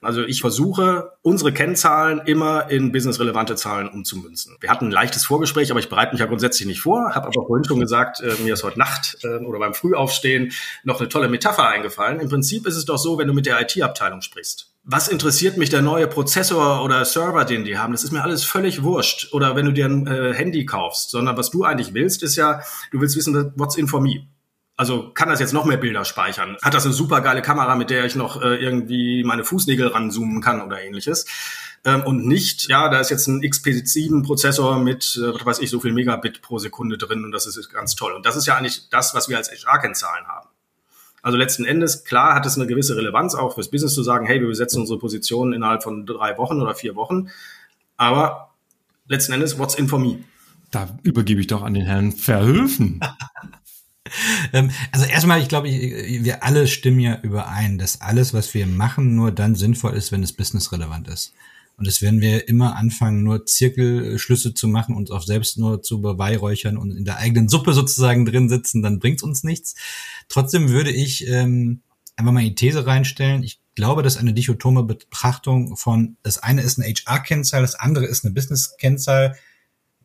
Also 0.01 0.23
ich 0.23 0.41
versuche, 0.41 1.11
unsere 1.21 1.51
Kennzahlen 1.51 2.21
immer 2.25 2.69
in 2.69 2.91
businessrelevante 2.91 3.55
Zahlen 3.55 3.89
umzumünzen. 3.89 4.55
Wir 4.61 4.69
hatten 4.69 4.87
ein 4.87 4.91
leichtes 4.91 5.25
Vorgespräch, 5.25 5.69
aber 5.69 5.81
ich 5.81 5.89
bereite 5.89 6.13
mich 6.13 6.21
ja 6.21 6.25
grundsätzlich 6.25 6.67
nicht 6.67 6.81
vor, 6.81 7.13
habe 7.13 7.27
aber 7.27 7.45
vorhin 7.45 7.65
schon 7.65 7.79
gesagt, 7.79 8.21
äh, 8.21 8.41
mir 8.41 8.53
ist 8.53 8.63
heute 8.63 8.79
Nacht 8.79 9.17
äh, 9.23 9.43
oder 9.43 9.59
beim 9.59 9.73
Frühaufstehen 9.73 10.53
noch 10.83 10.99
eine 10.99 11.09
tolle 11.09 11.27
Metapher 11.27 11.67
eingefallen. 11.67 12.21
Im 12.21 12.29
Prinzip 12.29 12.65
ist 12.65 12.77
es 12.77 12.85
doch 12.85 12.97
so, 12.97 13.17
wenn 13.17 13.27
du 13.27 13.33
mit 13.33 13.45
der 13.45 13.61
IT-Abteilung 13.61 14.21
sprichst 14.21 14.62
was 14.85 15.07
interessiert 15.07 15.57
mich 15.57 15.69
der 15.69 15.81
neue 15.81 16.07
Prozessor 16.07 16.83
oder 16.83 17.05
Server, 17.05 17.45
den 17.45 17.63
die 17.63 17.77
haben? 17.77 17.93
Das 17.93 18.03
ist 18.03 18.11
mir 18.11 18.21
alles 18.21 18.43
völlig 18.43 18.83
wurscht. 18.83 19.33
Oder 19.33 19.55
wenn 19.55 19.65
du 19.65 19.71
dir 19.71 19.85
ein 19.85 20.07
äh, 20.07 20.33
Handy 20.33 20.65
kaufst, 20.65 21.09
sondern 21.09 21.37
was 21.37 21.51
du 21.51 21.63
eigentlich 21.63 21.93
willst, 21.93 22.21
ist 22.21 22.35
ja, 22.35 22.61
du 22.91 22.99
willst 22.99 23.15
wissen, 23.15 23.53
what's 23.55 23.77
in 23.77 23.87
for 23.87 24.01
me. 24.01 24.27
Also 24.75 25.11
kann 25.13 25.29
das 25.29 25.39
jetzt 25.39 25.53
noch 25.53 25.65
mehr 25.65 25.77
Bilder 25.77 26.03
speichern? 26.03 26.57
Hat 26.61 26.73
das 26.73 26.85
eine 26.85 26.93
super 26.93 27.21
geile 27.21 27.41
Kamera, 27.41 27.75
mit 27.75 27.91
der 27.91 28.05
ich 28.05 28.15
noch 28.15 28.41
äh, 28.41 28.55
irgendwie 28.55 29.23
meine 29.23 29.45
Fußnägel 29.45 29.87
ranzoomen 29.87 30.41
kann 30.41 30.61
oder 30.61 30.81
ähnliches? 30.81 31.25
Ähm, 31.85 32.03
und 32.03 32.25
nicht, 32.25 32.67
ja, 32.69 32.89
da 32.89 32.99
ist 32.99 33.09
jetzt 33.09 33.27
ein 33.27 33.41
XP7-Prozessor 33.41 34.79
mit, 34.79 35.17
äh, 35.21 35.33
was 35.33 35.45
weiß 35.45 35.59
ich, 35.59 35.69
so 35.69 35.79
viel 35.79 35.93
Megabit 35.93 36.41
pro 36.41 36.57
Sekunde 36.57 36.97
drin 36.97 37.23
und 37.23 37.31
das 37.31 37.45
ist 37.45 37.69
ganz 37.69 37.95
toll. 37.95 38.13
Und 38.13 38.25
das 38.25 38.35
ist 38.35 38.47
ja 38.47 38.57
eigentlich 38.57 38.89
das, 38.89 39.13
was 39.13 39.29
wir 39.29 39.37
als 39.37 39.49
HR-Kennzahlen 39.51 40.27
haben. 40.27 40.49
Also 41.23 41.37
letzten 41.37 41.63
Endes, 41.63 42.03
klar 42.03 42.35
hat 42.35 42.45
es 42.45 42.57
eine 42.57 42.67
gewisse 42.67 42.97
Relevanz 42.97 43.33
auch 43.33 43.55
fürs 43.55 43.71
Business 43.71 43.95
zu 43.95 44.03
sagen, 44.03 44.27
hey, 44.27 44.41
wir 44.41 44.47
besetzen 44.47 44.81
unsere 44.81 44.99
Position 44.99 45.53
innerhalb 45.53 45.81
von 45.81 46.05
drei 46.05 46.37
Wochen 46.37 46.61
oder 46.61 46.75
vier 46.75 46.95
Wochen. 46.95 47.29
Aber 47.95 48.51
letzten 49.07 49.31
Endes, 49.31 49.57
what's 49.57 49.73
in 49.73 49.87
for 49.87 49.99
me? 49.99 50.19
Da 50.69 50.89
übergebe 51.01 51.39
ich 51.39 51.47
doch 51.47 51.63
an 51.63 51.73
den 51.73 51.85
Herrn 51.85 52.11
Verhöfen. 52.11 52.99
Ähm, 54.51 54.69
also 54.91 55.05
erstmal, 55.05 55.41
ich 55.41 55.47
glaube, 55.47 55.69
wir 55.69 56.43
alle 56.43 56.67
stimmen 56.67 56.99
ja 56.99 57.19
überein, 57.23 57.79
dass 57.79 58.01
alles, 58.01 58.33
was 58.33 58.53
wir 58.53 58.67
machen, 58.67 59.15
nur 59.15 59.31
dann 59.31 59.55
sinnvoll 59.55 59.93
ist, 59.93 60.11
wenn 60.11 60.21
es 60.21 60.33
businessrelevant 60.33 61.07
ist. 61.07 61.33
Und 61.77 61.87
das 61.87 62.01
werden 62.01 62.21
wir 62.21 62.47
immer 62.47 62.75
anfangen, 62.75 63.23
nur 63.23 63.45
Zirkelschlüsse 63.45 64.53
zu 64.53 64.67
machen, 64.67 64.95
uns 64.95 65.09
auch 65.11 65.23
selbst 65.23 65.57
nur 65.57 65.81
zu 65.81 66.01
beweihräuchern 66.01 66.77
und 66.77 66.91
in 66.91 67.05
der 67.05 67.17
eigenen 67.17 67.49
Suppe 67.49 67.73
sozusagen 67.73 68.25
drin 68.25 68.47
sitzen, 68.47 68.81
dann 68.81 68.99
bringt's 68.99 69.23
uns 69.23 69.43
nichts. 69.43 69.75
Trotzdem 70.29 70.69
würde 70.69 70.91
ich 70.91 71.27
ähm, 71.27 71.81
einfach 72.15 72.31
mal 72.31 72.43
die 72.43 72.55
These 72.55 72.85
reinstellen. 72.85 73.43
Ich 73.43 73.59
glaube, 73.75 74.03
dass 74.03 74.17
eine 74.17 74.33
dichotome 74.33 74.83
Betrachtung 74.83 75.75
von, 75.75 76.17
das 76.21 76.37
eine 76.37 76.61
ist 76.61 76.79
eine 76.79 76.93
HR-Kennzahl, 76.93 77.61
das 77.61 77.75
andere 77.75 78.05
ist 78.05 78.23
eine 78.23 78.33
Business-Kennzahl, 78.33 79.35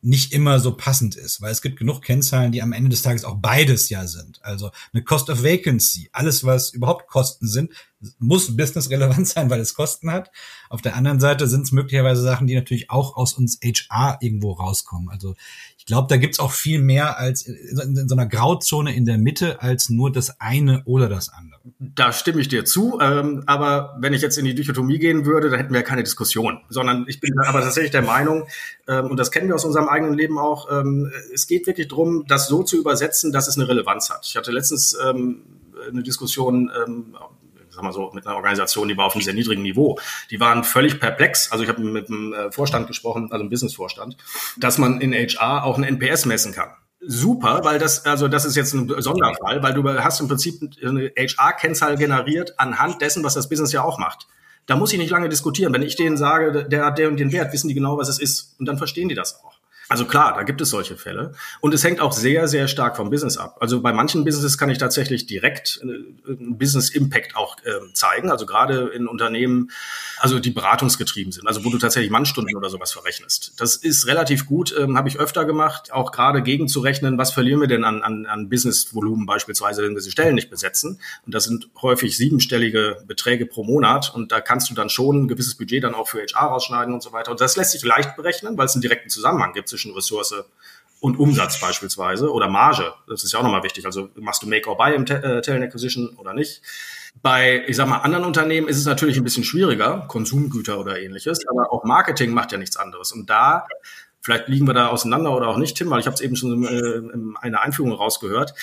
nicht 0.01 0.33
immer 0.33 0.59
so 0.59 0.75
passend 0.75 1.15
ist, 1.15 1.41
weil 1.41 1.51
es 1.51 1.61
gibt 1.61 1.77
genug 1.77 2.01
Kennzahlen, 2.01 2.51
die 2.51 2.61
am 2.61 2.73
Ende 2.73 2.89
des 2.89 3.01
Tages 3.01 3.25
auch 3.25 3.35
beides 3.35 3.89
ja 3.89 4.07
sind. 4.07 4.43
Also 4.43 4.71
eine 4.93 5.03
Cost 5.03 5.29
of 5.29 5.43
Vacancy, 5.43 6.09
alles 6.13 6.43
was 6.43 6.71
überhaupt 6.71 7.07
Kosten 7.07 7.47
sind, 7.47 7.73
muss 8.17 8.55
business 8.55 8.89
relevant 8.89 9.27
sein, 9.27 9.49
weil 9.49 9.59
es 9.59 9.73
Kosten 9.73 10.11
hat. 10.11 10.31
Auf 10.69 10.81
der 10.81 10.95
anderen 10.95 11.19
Seite 11.19 11.47
sind 11.47 11.63
es 11.63 11.71
möglicherweise 11.71 12.21
Sachen, 12.21 12.47
die 12.47 12.55
natürlich 12.55 12.89
auch 12.89 13.17
aus 13.17 13.33
uns 13.33 13.59
HR 13.61 14.17
irgendwo 14.21 14.53
rauskommen. 14.53 15.09
Also 15.09 15.35
glaube, 15.89 16.07
da 16.07 16.17
gibt's 16.17 16.39
auch 16.39 16.51
viel 16.51 16.79
mehr 16.79 17.17
als 17.17 17.41
in, 17.41 17.97
in 17.97 18.07
so 18.07 18.15
einer 18.15 18.27
Grauzone 18.27 18.95
in 18.95 19.05
der 19.05 19.17
Mitte 19.17 19.61
als 19.61 19.89
nur 19.89 20.11
das 20.11 20.39
eine 20.39 20.83
oder 20.85 21.09
das 21.09 21.29
andere. 21.29 21.59
Da 21.79 22.13
stimme 22.13 22.39
ich 22.39 22.47
dir 22.47 22.63
zu, 22.63 22.99
ähm, 23.01 23.43
aber 23.47 23.97
wenn 23.99 24.13
ich 24.13 24.21
jetzt 24.21 24.37
in 24.37 24.45
die 24.45 24.55
Dichotomie 24.55 24.99
gehen 24.99 25.25
würde, 25.25 25.49
dann 25.49 25.59
hätten 25.59 25.73
wir 25.73 25.81
ja 25.81 25.85
keine 25.85 26.03
Diskussion, 26.03 26.61
sondern 26.69 27.05
ich 27.07 27.19
bin 27.19 27.33
aber 27.39 27.61
tatsächlich 27.61 27.91
der 27.91 28.03
Meinung, 28.03 28.47
ähm, 28.87 29.07
und 29.07 29.17
das 29.17 29.31
kennen 29.31 29.47
wir 29.47 29.55
aus 29.55 29.65
unserem 29.65 29.89
eigenen 29.89 30.13
Leben 30.13 30.37
auch, 30.37 30.71
ähm, 30.71 31.11
es 31.33 31.47
geht 31.47 31.67
wirklich 31.67 31.89
darum, 31.89 32.25
das 32.27 32.47
so 32.47 32.63
zu 32.63 32.77
übersetzen, 32.77 33.31
dass 33.31 33.47
es 33.47 33.57
eine 33.57 33.67
Relevanz 33.67 34.09
hat. 34.09 34.25
Ich 34.25 34.37
hatte 34.37 34.51
letztens 34.51 34.95
ähm, 35.05 35.41
eine 35.89 36.03
Diskussion 36.03 36.71
ähm, 36.85 37.15
sag 37.79 37.83
mal 37.83 37.93
so, 37.93 38.11
mit 38.13 38.27
einer 38.27 38.35
Organisation, 38.35 38.87
die 38.87 38.97
war 38.97 39.05
auf 39.05 39.15
einem 39.15 39.23
sehr 39.23 39.33
niedrigen 39.33 39.61
Niveau. 39.61 39.97
Die 40.29 40.39
waren 40.39 40.63
völlig 40.63 40.99
perplex. 40.99 41.51
Also 41.51 41.63
ich 41.63 41.69
habe 41.69 41.81
mit 41.81 42.09
dem 42.09 42.33
äh, 42.33 42.51
Vorstand 42.51 42.87
gesprochen, 42.87 43.31
also 43.31 43.43
dem 43.43 43.49
Businessvorstand, 43.49 44.17
dass 44.57 44.77
man 44.77 45.01
in 45.01 45.13
HR 45.13 45.63
auch 45.63 45.77
ein 45.77 45.83
NPS 45.83 46.25
messen 46.25 46.53
kann. 46.53 46.69
Super, 47.01 47.61
weil 47.63 47.79
das, 47.79 48.05
also 48.05 48.27
das 48.27 48.43
ist 48.43 48.57
jetzt 48.57 48.73
ein 48.73 48.93
Sonderfall, 49.01 49.63
weil 49.63 49.73
du 49.73 49.87
hast 49.87 50.19
im 50.19 50.27
Prinzip 50.27 50.59
eine 50.83 51.11
HR-Kennzahl 51.17 51.95
generiert 51.95 52.59
anhand 52.59 53.01
dessen, 53.01 53.23
was 53.23 53.35
das 53.35 53.47
Business 53.47 53.71
ja 53.71 53.83
auch 53.83 53.97
macht. 53.99 54.27
Da 54.65 54.75
muss 54.75 54.91
ich 54.91 54.99
nicht 54.99 55.09
lange 55.09 55.29
diskutieren. 55.29 55.73
Wenn 55.73 55.81
ich 55.81 55.95
denen 55.95 56.17
sage, 56.17 56.67
der 56.67 56.85
hat 56.85 56.97
der 56.97 57.07
und 57.07 57.17
den 57.17 57.31
Wert, 57.31 57.53
wissen 57.53 57.69
die 57.69 57.73
genau, 57.73 57.97
was 57.97 58.09
es 58.09 58.19
ist. 58.19 58.59
Und 58.59 58.65
dann 58.65 58.77
verstehen 58.77 59.07
die 59.07 59.15
das 59.15 59.41
auch. 59.43 59.58
Also 59.89 60.05
klar, 60.05 60.35
da 60.35 60.43
gibt 60.43 60.61
es 60.61 60.69
solche 60.69 60.95
Fälle. 60.97 61.33
Und 61.61 61.73
es 61.73 61.83
hängt 61.83 61.99
auch 61.99 62.11
sehr, 62.11 62.47
sehr 62.47 62.67
stark 62.67 62.95
vom 62.95 63.09
Business 63.09 63.37
ab. 63.37 63.57
Also 63.59 63.81
bei 63.81 63.91
manchen 63.91 64.23
Businesses 64.23 64.59
kann 64.59 64.69
ich 64.69 64.77
tatsächlich 64.77 65.25
direkt 65.25 65.81
äh, 65.81 66.31
einen 66.31 66.59
Business 66.59 66.89
Impact 66.89 67.35
auch 67.35 67.57
äh, 67.63 67.91
zeigen. 67.93 68.29
Also 68.29 68.45
gerade 68.45 68.89
in 68.89 69.07
Unternehmen, 69.07 69.71
also 70.19 70.39
die 70.39 70.51
beratungsgetrieben 70.51 71.31
sind, 71.31 71.47
also 71.47 71.65
wo 71.65 71.71
du 71.71 71.79
tatsächlich 71.79 72.11
Mannstunden 72.11 72.55
oder 72.55 72.69
sowas 72.69 72.91
verrechnest. 72.91 73.53
Das 73.57 73.75
ist 73.75 74.05
relativ 74.05 74.45
gut, 74.45 74.75
ähm, 74.77 74.95
habe 74.95 75.09
ich 75.09 75.19
öfter 75.19 75.43
gemacht, 75.43 75.91
auch 75.91 76.11
gerade 76.11 76.43
gegenzurechnen, 76.43 77.17
was 77.17 77.31
verlieren 77.31 77.59
wir 77.59 77.67
denn 77.67 77.83
an, 77.83 78.03
an, 78.03 78.27
an 78.27 78.47
Businessvolumen 78.47 79.25
beispielsweise, 79.25 79.81
wenn 79.81 79.93
wir 79.93 80.01
diese 80.01 80.11
Stellen 80.11 80.35
nicht 80.35 80.51
besetzen. 80.51 80.99
Und 81.25 81.33
das 81.33 81.45
sind 81.45 81.67
häufig 81.81 82.15
siebenstellige 82.15 83.03
Beträge 83.07 83.47
pro 83.47 83.63
Monat. 83.63 84.13
Und 84.13 84.31
da 84.31 84.39
kannst 84.39 84.69
du 84.69 84.75
dann 84.75 84.89
schon 84.89 85.23
ein 85.23 85.27
gewisses 85.27 85.55
Budget 85.55 85.83
dann 85.83 85.95
auch 85.95 86.07
für 86.07 86.21
HR 86.21 86.49
rausschneiden 86.49 86.93
und 86.93 87.01
so 87.01 87.11
weiter. 87.11 87.31
Und 87.31 87.41
das 87.41 87.57
lässt 87.57 87.71
sich 87.71 87.83
leicht 87.83 88.15
berechnen, 88.15 88.55
weil 88.55 88.67
es 88.67 88.75
einen 88.75 88.83
direkten 88.83 89.09
Zusammenhang 89.09 89.53
gibt 89.53 89.67
zwischen 89.79 89.93
Ressource 89.93 90.35
und 90.99 91.17
Umsatz 91.17 91.61
beispielsweise 91.61 92.31
oder 92.31 92.49
Marge. 92.49 92.93
Das 93.07 93.23
ist 93.23 93.31
ja 93.31 93.39
auch 93.39 93.43
nochmal 93.43 93.63
wichtig. 93.63 93.85
Also 93.85 94.09
machst 94.15 94.43
du 94.43 94.47
Make 94.47 94.69
or 94.69 94.77
Buy 94.77 94.95
im 94.95 95.03
äh, 95.03 95.41
Talent 95.41 95.63
Acquisition 95.63 96.09
oder 96.17 96.33
nicht? 96.33 96.61
Bei, 97.21 97.63
ich 97.67 97.75
sag 97.75 97.87
mal, 97.87 97.99
anderen 97.99 98.25
Unternehmen 98.25 98.67
ist 98.67 98.77
es 98.77 98.85
natürlich 98.85 99.17
ein 99.17 99.23
bisschen 99.23 99.43
schwieriger, 99.43 100.05
Konsumgüter 100.07 100.79
oder 100.79 100.99
ähnliches, 100.99 101.47
aber 101.47 101.71
auch 101.71 101.83
Marketing 101.83 102.31
macht 102.31 102.51
ja 102.51 102.57
nichts 102.57 102.77
anderes. 102.77 103.11
Und 103.13 103.29
da, 103.29 103.65
vielleicht 104.21 104.47
liegen 104.47 104.67
wir 104.67 104.73
da 104.73 104.87
auseinander 104.87 105.35
oder 105.35 105.47
auch 105.47 105.57
nicht, 105.57 105.77
Tim, 105.77 105.89
weil 105.89 106.01
ich 106.01 106.05
habe 106.05 106.15
es 106.15 106.21
eben 106.21 106.35
schon 106.35 106.63
äh, 106.65 107.13
in 107.13 107.35
einer 107.39 107.61
Einführung 107.61 107.93
rausgehört, 107.93 108.53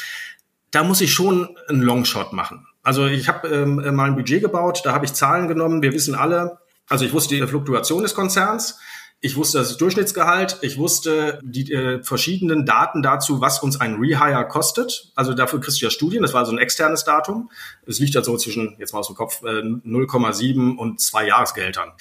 da 0.70 0.84
muss 0.84 1.00
ich 1.00 1.12
schon 1.12 1.56
einen 1.68 1.82
Longshot 1.82 2.32
machen. 2.34 2.66
Also 2.82 3.06
ich 3.06 3.28
habe 3.28 3.48
ähm, 3.48 3.76
mal 3.96 4.04
ein 4.04 4.14
Budget 4.14 4.42
gebaut, 4.42 4.82
da 4.84 4.92
habe 4.92 5.06
ich 5.06 5.14
Zahlen 5.14 5.48
genommen, 5.48 5.82
wir 5.82 5.92
wissen 5.92 6.14
alle, 6.14 6.58
also 6.88 7.04
ich 7.04 7.12
wusste 7.12 7.34
die 7.34 7.46
Fluktuation 7.46 8.02
des 8.02 8.14
Konzerns, 8.14 8.78
ich 9.20 9.36
wusste 9.36 9.58
das 9.58 9.76
Durchschnittsgehalt. 9.78 10.58
Ich 10.60 10.76
wusste 10.76 11.40
die 11.42 11.72
äh, 11.72 12.02
verschiedenen 12.02 12.66
Daten 12.66 13.02
dazu, 13.02 13.40
was 13.40 13.62
uns 13.62 13.80
ein 13.80 13.94
Rehire 13.94 14.46
kostet. 14.46 15.10
Also 15.14 15.32
dafür 15.32 15.60
kriegst 15.60 15.80
du 15.80 15.86
ja 15.86 15.90
Studien. 15.90 16.22
Das 16.22 16.34
war 16.34 16.44
so 16.44 16.52
ein 16.52 16.58
externes 16.58 17.04
Datum. 17.04 17.50
Es 17.86 17.98
liegt 17.98 18.14
ja 18.14 18.22
so 18.22 18.36
zwischen, 18.36 18.76
jetzt 18.78 18.92
mal 18.92 19.00
aus 19.00 19.06
dem 19.06 19.16
Kopf, 19.16 19.42
äh, 19.42 19.62
0,7 19.62 20.76
und 20.76 21.00
zwei 21.00 21.26
Jahresgehältern. 21.26 21.92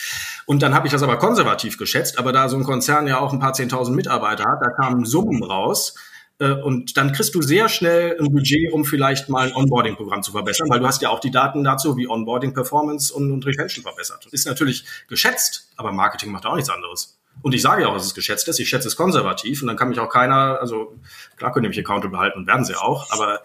Und 0.45 0.61
dann 0.61 0.73
habe 0.75 0.87
ich 0.87 0.91
das 0.91 1.03
aber 1.03 1.17
konservativ 1.17 1.77
geschätzt. 1.77 2.19
Aber 2.19 2.33
da 2.33 2.49
so 2.49 2.57
ein 2.57 2.63
Konzern 2.63 3.07
ja 3.07 3.19
auch 3.19 3.31
ein 3.31 3.39
paar 3.39 3.53
Zehntausend 3.53 3.95
Mitarbeiter 3.95 4.43
hat, 4.43 4.59
da 4.61 4.69
kamen 4.71 5.05
Summen 5.05 5.41
raus 5.43 5.95
und 6.43 6.97
dann 6.97 7.13
kriegst 7.13 7.33
du 7.33 7.41
sehr 7.41 7.69
schnell 7.69 8.17
ein 8.19 8.31
Budget, 8.31 8.71
um 8.73 8.83
vielleicht 8.83 9.29
mal 9.29 9.47
ein 9.47 9.55
Onboarding-Programm 9.55 10.21
zu 10.21 10.33
verbessern, 10.33 10.69
weil 10.69 10.79
du 10.79 10.85
hast 10.85 11.01
ja 11.01 11.09
auch 11.09 11.19
die 11.19 11.31
Daten 11.31 11.63
dazu, 11.63 11.95
wie 11.95 12.07
Onboarding-Performance 12.07 13.13
und, 13.13 13.31
und 13.31 13.45
Retention 13.45 13.83
verbessert. 13.83 14.27
Ist 14.31 14.45
natürlich 14.45 14.85
geschätzt, 15.07 15.69
aber 15.77 15.93
Marketing 15.93 16.31
macht 16.31 16.45
auch 16.45 16.55
nichts 16.55 16.69
anderes. 16.69 17.17
Und 17.41 17.53
ich 17.53 17.61
sage 17.61 17.83
ja 17.83 17.87
auch, 17.87 17.93
dass 17.93 18.05
es 18.05 18.15
geschätzt 18.15 18.47
ist. 18.47 18.59
Ich 18.59 18.67
schätze 18.67 18.87
es 18.87 18.95
konservativ 18.95 19.61
und 19.61 19.67
dann 19.67 19.77
kann 19.77 19.89
mich 19.89 19.99
auch 19.99 20.09
keiner, 20.09 20.59
also 20.59 20.95
klar 21.37 21.53
können 21.53 21.71
die 21.71 21.77
mich 21.77 21.87
behalten 21.87 22.39
und 22.39 22.47
werden 22.47 22.65
sie 22.65 22.75
auch, 22.75 23.11
aber 23.11 23.41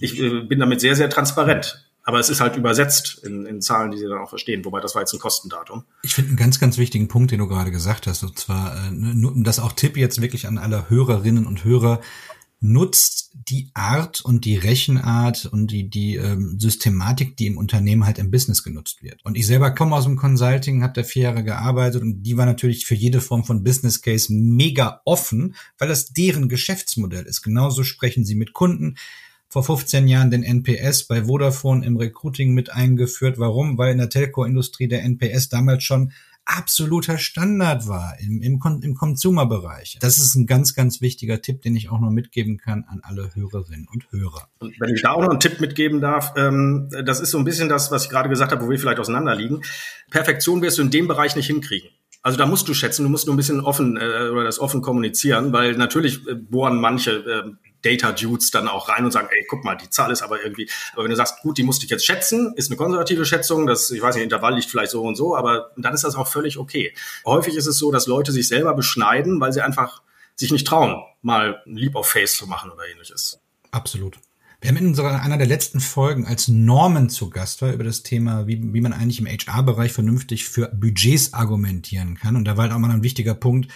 ich 0.00 0.18
äh, 0.18 0.40
bin 0.40 0.58
damit 0.60 0.80
sehr, 0.80 0.96
sehr 0.96 1.10
transparent. 1.10 1.87
Aber 2.08 2.20
es 2.20 2.30
ist 2.30 2.40
halt 2.40 2.56
übersetzt 2.56 3.20
in, 3.22 3.44
in 3.44 3.60
Zahlen, 3.60 3.90
die 3.90 3.98
sie 3.98 4.06
dann 4.08 4.16
auch 4.16 4.30
verstehen. 4.30 4.64
Wobei 4.64 4.80
das 4.80 4.94
war 4.94 5.02
jetzt 5.02 5.12
ein 5.12 5.18
Kostendatum. 5.18 5.84
Ich 6.00 6.14
finde 6.14 6.28
einen 6.28 6.38
ganz, 6.38 6.58
ganz 6.58 6.78
wichtigen 6.78 7.06
Punkt, 7.06 7.32
den 7.32 7.38
du 7.38 7.46
gerade 7.46 7.70
gesagt 7.70 8.06
hast. 8.06 8.22
Und 8.22 8.38
zwar, 8.38 8.74
äh, 8.74 9.42
das 9.42 9.58
auch 9.58 9.72
Tipp 9.72 9.98
jetzt 9.98 10.22
wirklich 10.22 10.46
an 10.46 10.56
alle 10.56 10.88
Hörerinnen 10.88 11.46
und 11.46 11.64
Hörer. 11.64 12.00
Nutzt 12.60 13.32
die 13.34 13.70
Art 13.74 14.22
und 14.22 14.46
die 14.46 14.56
Rechenart 14.56 15.44
und 15.44 15.70
die, 15.70 15.90
die 15.90 16.16
ähm, 16.16 16.58
Systematik, 16.58 17.36
die 17.36 17.46
im 17.46 17.58
Unternehmen 17.58 18.06
halt 18.06 18.18
im 18.18 18.30
Business 18.30 18.62
genutzt 18.62 19.02
wird. 19.02 19.22
Und 19.26 19.36
ich 19.36 19.46
selber 19.46 19.70
komme 19.72 19.94
aus 19.94 20.04
dem 20.04 20.16
Consulting, 20.16 20.82
habe 20.82 20.94
da 20.94 21.02
vier 21.04 21.24
Jahre 21.24 21.44
gearbeitet 21.44 22.00
und 22.00 22.22
die 22.22 22.38
war 22.38 22.46
natürlich 22.46 22.86
für 22.86 22.94
jede 22.94 23.20
Form 23.20 23.44
von 23.44 23.62
Business 23.62 24.00
Case 24.00 24.32
mega 24.32 25.02
offen, 25.04 25.56
weil 25.76 25.88
das 25.88 26.14
deren 26.14 26.48
Geschäftsmodell 26.48 27.26
ist. 27.26 27.42
Genauso 27.42 27.84
sprechen 27.84 28.24
sie 28.24 28.34
mit 28.34 28.54
Kunden 28.54 28.96
vor 29.48 29.64
15 29.64 30.08
Jahren 30.08 30.30
den 30.30 30.42
NPS 30.42 31.04
bei 31.04 31.24
Vodafone 31.24 31.84
im 31.84 31.96
Recruiting 31.96 32.52
mit 32.52 32.70
eingeführt. 32.70 33.38
Warum? 33.38 33.78
Weil 33.78 33.92
in 33.92 33.98
der 33.98 34.10
Telco-Industrie 34.10 34.88
der 34.88 35.02
NPS 35.04 35.48
damals 35.48 35.84
schon 35.84 36.12
absoluter 36.48 37.18
Standard 37.18 37.88
war 37.88 38.16
im, 38.20 38.40
im, 38.40 38.60
im 38.82 38.94
Consumer-Bereich. 38.94 39.98
Das 40.00 40.16
ist 40.16 40.34
ein 40.34 40.46
ganz, 40.46 40.74
ganz 40.74 41.02
wichtiger 41.02 41.42
Tipp, 41.42 41.60
den 41.60 41.76
ich 41.76 41.90
auch 41.90 42.00
noch 42.00 42.10
mitgeben 42.10 42.56
kann 42.56 42.84
an 42.88 43.00
alle 43.02 43.34
Hörerinnen 43.34 43.86
und 43.92 44.10
Hörer. 44.10 44.48
Und 44.60 44.74
wenn 44.80 44.94
ich 44.94 45.02
da 45.02 45.10
auch 45.10 45.20
noch 45.20 45.30
einen 45.30 45.40
Tipp 45.40 45.60
mitgeben 45.60 46.00
darf, 46.00 46.32
ähm, 46.36 46.88
das 47.04 47.20
ist 47.20 47.32
so 47.32 47.38
ein 47.38 47.44
bisschen 47.44 47.68
das, 47.68 47.90
was 47.90 48.04
ich 48.04 48.10
gerade 48.10 48.30
gesagt 48.30 48.52
habe, 48.52 48.64
wo 48.64 48.70
wir 48.70 48.78
vielleicht 48.78 48.98
auseinanderliegen. 48.98 49.62
Perfektion 50.10 50.62
wirst 50.62 50.78
du 50.78 50.82
in 50.82 50.90
dem 50.90 51.06
Bereich 51.06 51.36
nicht 51.36 51.46
hinkriegen. 51.46 51.90
Also 52.22 52.38
da 52.38 52.46
musst 52.46 52.66
du 52.66 52.74
schätzen, 52.74 53.04
du 53.04 53.10
musst 53.10 53.26
nur 53.26 53.34
ein 53.34 53.36
bisschen 53.36 53.60
offen 53.60 53.96
äh, 53.96 54.28
oder 54.30 54.44
das 54.44 54.58
offen 54.58 54.80
kommunizieren, 54.80 55.52
weil 55.52 55.74
natürlich 55.74 56.26
äh, 56.26 56.34
bohren 56.34 56.80
manche 56.80 57.12
äh, 57.12 57.67
Data 57.82 58.12
Dudes 58.12 58.50
dann 58.50 58.68
auch 58.68 58.88
rein 58.88 59.04
und 59.04 59.10
sagen, 59.10 59.28
ey, 59.30 59.46
guck 59.48 59.64
mal, 59.64 59.76
die 59.76 59.90
Zahl 59.90 60.10
ist 60.10 60.22
aber 60.22 60.42
irgendwie, 60.42 60.68
aber 60.92 61.04
wenn 61.04 61.10
du 61.10 61.16
sagst, 61.16 61.40
gut, 61.42 61.58
die 61.58 61.62
musste 61.62 61.84
ich 61.84 61.90
jetzt 61.90 62.04
schätzen, 62.04 62.52
ist 62.56 62.70
eine 62.70 62.76
konservative 62.76 63.24
Schätzung, 63.24 63.66
das, 63.66 63.90
ich 63.90 64.02
weiß 64.02 64.14
nicht, 64.16 64.24
Intervall 64.24 64.54
liegt 64.54 64.68
vielleicht 64.68 64.90
so 64.90 65.02
und 65.02 65.16
so, 65.16 65.36
aber 65.36 65.70
dann 65.76 65.94
ist 65.94 66.04
das 66.04 66.16
auch 66.16 66.28
völlig 66.28 66.58
okay. 66.58 66.94
Häufig 67.24 67.54
ist 67.54 67.66
es 67.66 67.78
so, 67.78 67.92
dass 67.92 68.06
Leute 68.06 68.32
sich 68.32 68.48
selber 68.48 68.74
beschneiden, 68.74 69.40
weil 69.40 69.52
sie 69.52 69.62
einfach 69.62 70.02
sich 70.34 70.52
nicht 70.52 70.66
trauen, 70.66 71.02
mal 71.22 71.62
ein 71.66 71.76
Leap 71.76 71.96
of 71.96 72.08
Face 72.08 72.36
zu 72.36 72.46
machen 72.46 72.70
oder 72.70 72.88
ähnliches. 72.88 73.40
Absolut. 73.70 74.18
Wir 74.60 74.70
haben 74.70 74.76
in 74.76 74.88
unserer, 74.88 75.22
einer 75.22 75.38
der 75.38 75.46
letzten 75.46 75.78
Folgen 75.78 76.26
als 76.26 76.48
Norman 76.48 77.10
zu 77.10 77.30
Gast 77.30 77.62
war 77.62 77.72
über 77.72 77.84
das 77.84 78.02
Thema, 78.02 78.48
wie, 78.48 78.72
wie 78.74 78.80
man 78.80 78.92
eigentlich 78.92 79.20
im 79.20 79.26
HR-Bereich 79.26 79.92
vernünftig 79.92 80.48
für 80.48 80.68
Budgets 80.68 81.32
argumentieren 81.32 82.16
kann. 82.16 82.34
Und 82.34 82.44
da 82.44 82.56
war 82.56 82.64
halt 82.64 82.72
auch 82.72 82.78
mal 82.78 82.90
ein 82.90 83.04
wichtiger 83.04 83.34
Punkt, 83.34 83.70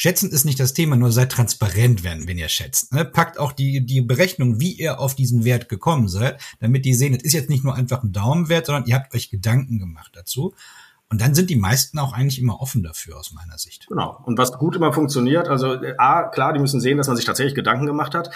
Schätzen 0.00 0.30
ist 0.30 0.44
nicht 0.44 0.60
das 0.60 0.74
Thema, 0.74 0.94
nur 0.94 1.10
seid 1.10 1.32
transparent, 1.32 2.04
wenn, 2.04 2.28
wenn 2.28 2.38
ihr 2.38 2.48
schätzt. 2.48 2.94
Ne? 2.94 3.04
Packt 3.04 3.36
auch 3.36 3.50
die, 3.50 3.84
die 3.84 4.00
Berechnung, 4.00 4.60
wie 4.60 4.70
ihr 4.74 5.00
auf 5.00 5.16
diesen 5.16 5.44
Wert 5.44 5.68
gekommen 5.68 6.06
seid, 6.06 6.40
damit 6.60 6.84
die 6.84 6.94
sehen, 6.94 7.14
es 7.14 7.24
ist 7.24 7.32
jetzt 7.32 7.50
nicht 7.50 7.64
nur 7.64 7.74
einfach 7.74 8.04
ein 8.04 8.12
Daumenwert, 8.12 8.66
sondern 8.66 8.84
ihr 8.86 8.94
habt 8.94 9.12
euch 9.12 9.28
Gedanken 9.28 9.80
gemacht 9.80 10.12
dazu. 10.14 10.54
Und 11.10 11.20
dann 11.20 11.34
sind 11.34 11.50
die 11.50 11.56
meisten 11.56 11.98
auch 11.98 12.12
eigentlich 12.12 12.40
immer 12.40 12.60
offen 12.60 12.84
dafür, 12.84 13.18
aus 13.18 13.32
meiner 13.32 13.58
Sicht. 13.58 13.88
Genau. 13.88 14.22
Und 14.24 14.38
was 14.38 14.52
gut 14.52 14.76
immer 14.76 14.92
funktioniert, 14.92 15.48
also 15.48 15.76
A, 15.96 16.28
klar, 16.28 16.52
die 16.52 16.60
müssen 16.60 16.80
sehen, 16.80 16.96
dass 16.96 17.08
man 17.08 17.16
sich 17.16 17.24
tatsächlich 17.24 17.56
Gedanken 17.56 17.86
gemacht 17.86 18.14
hat. 18.14 18.30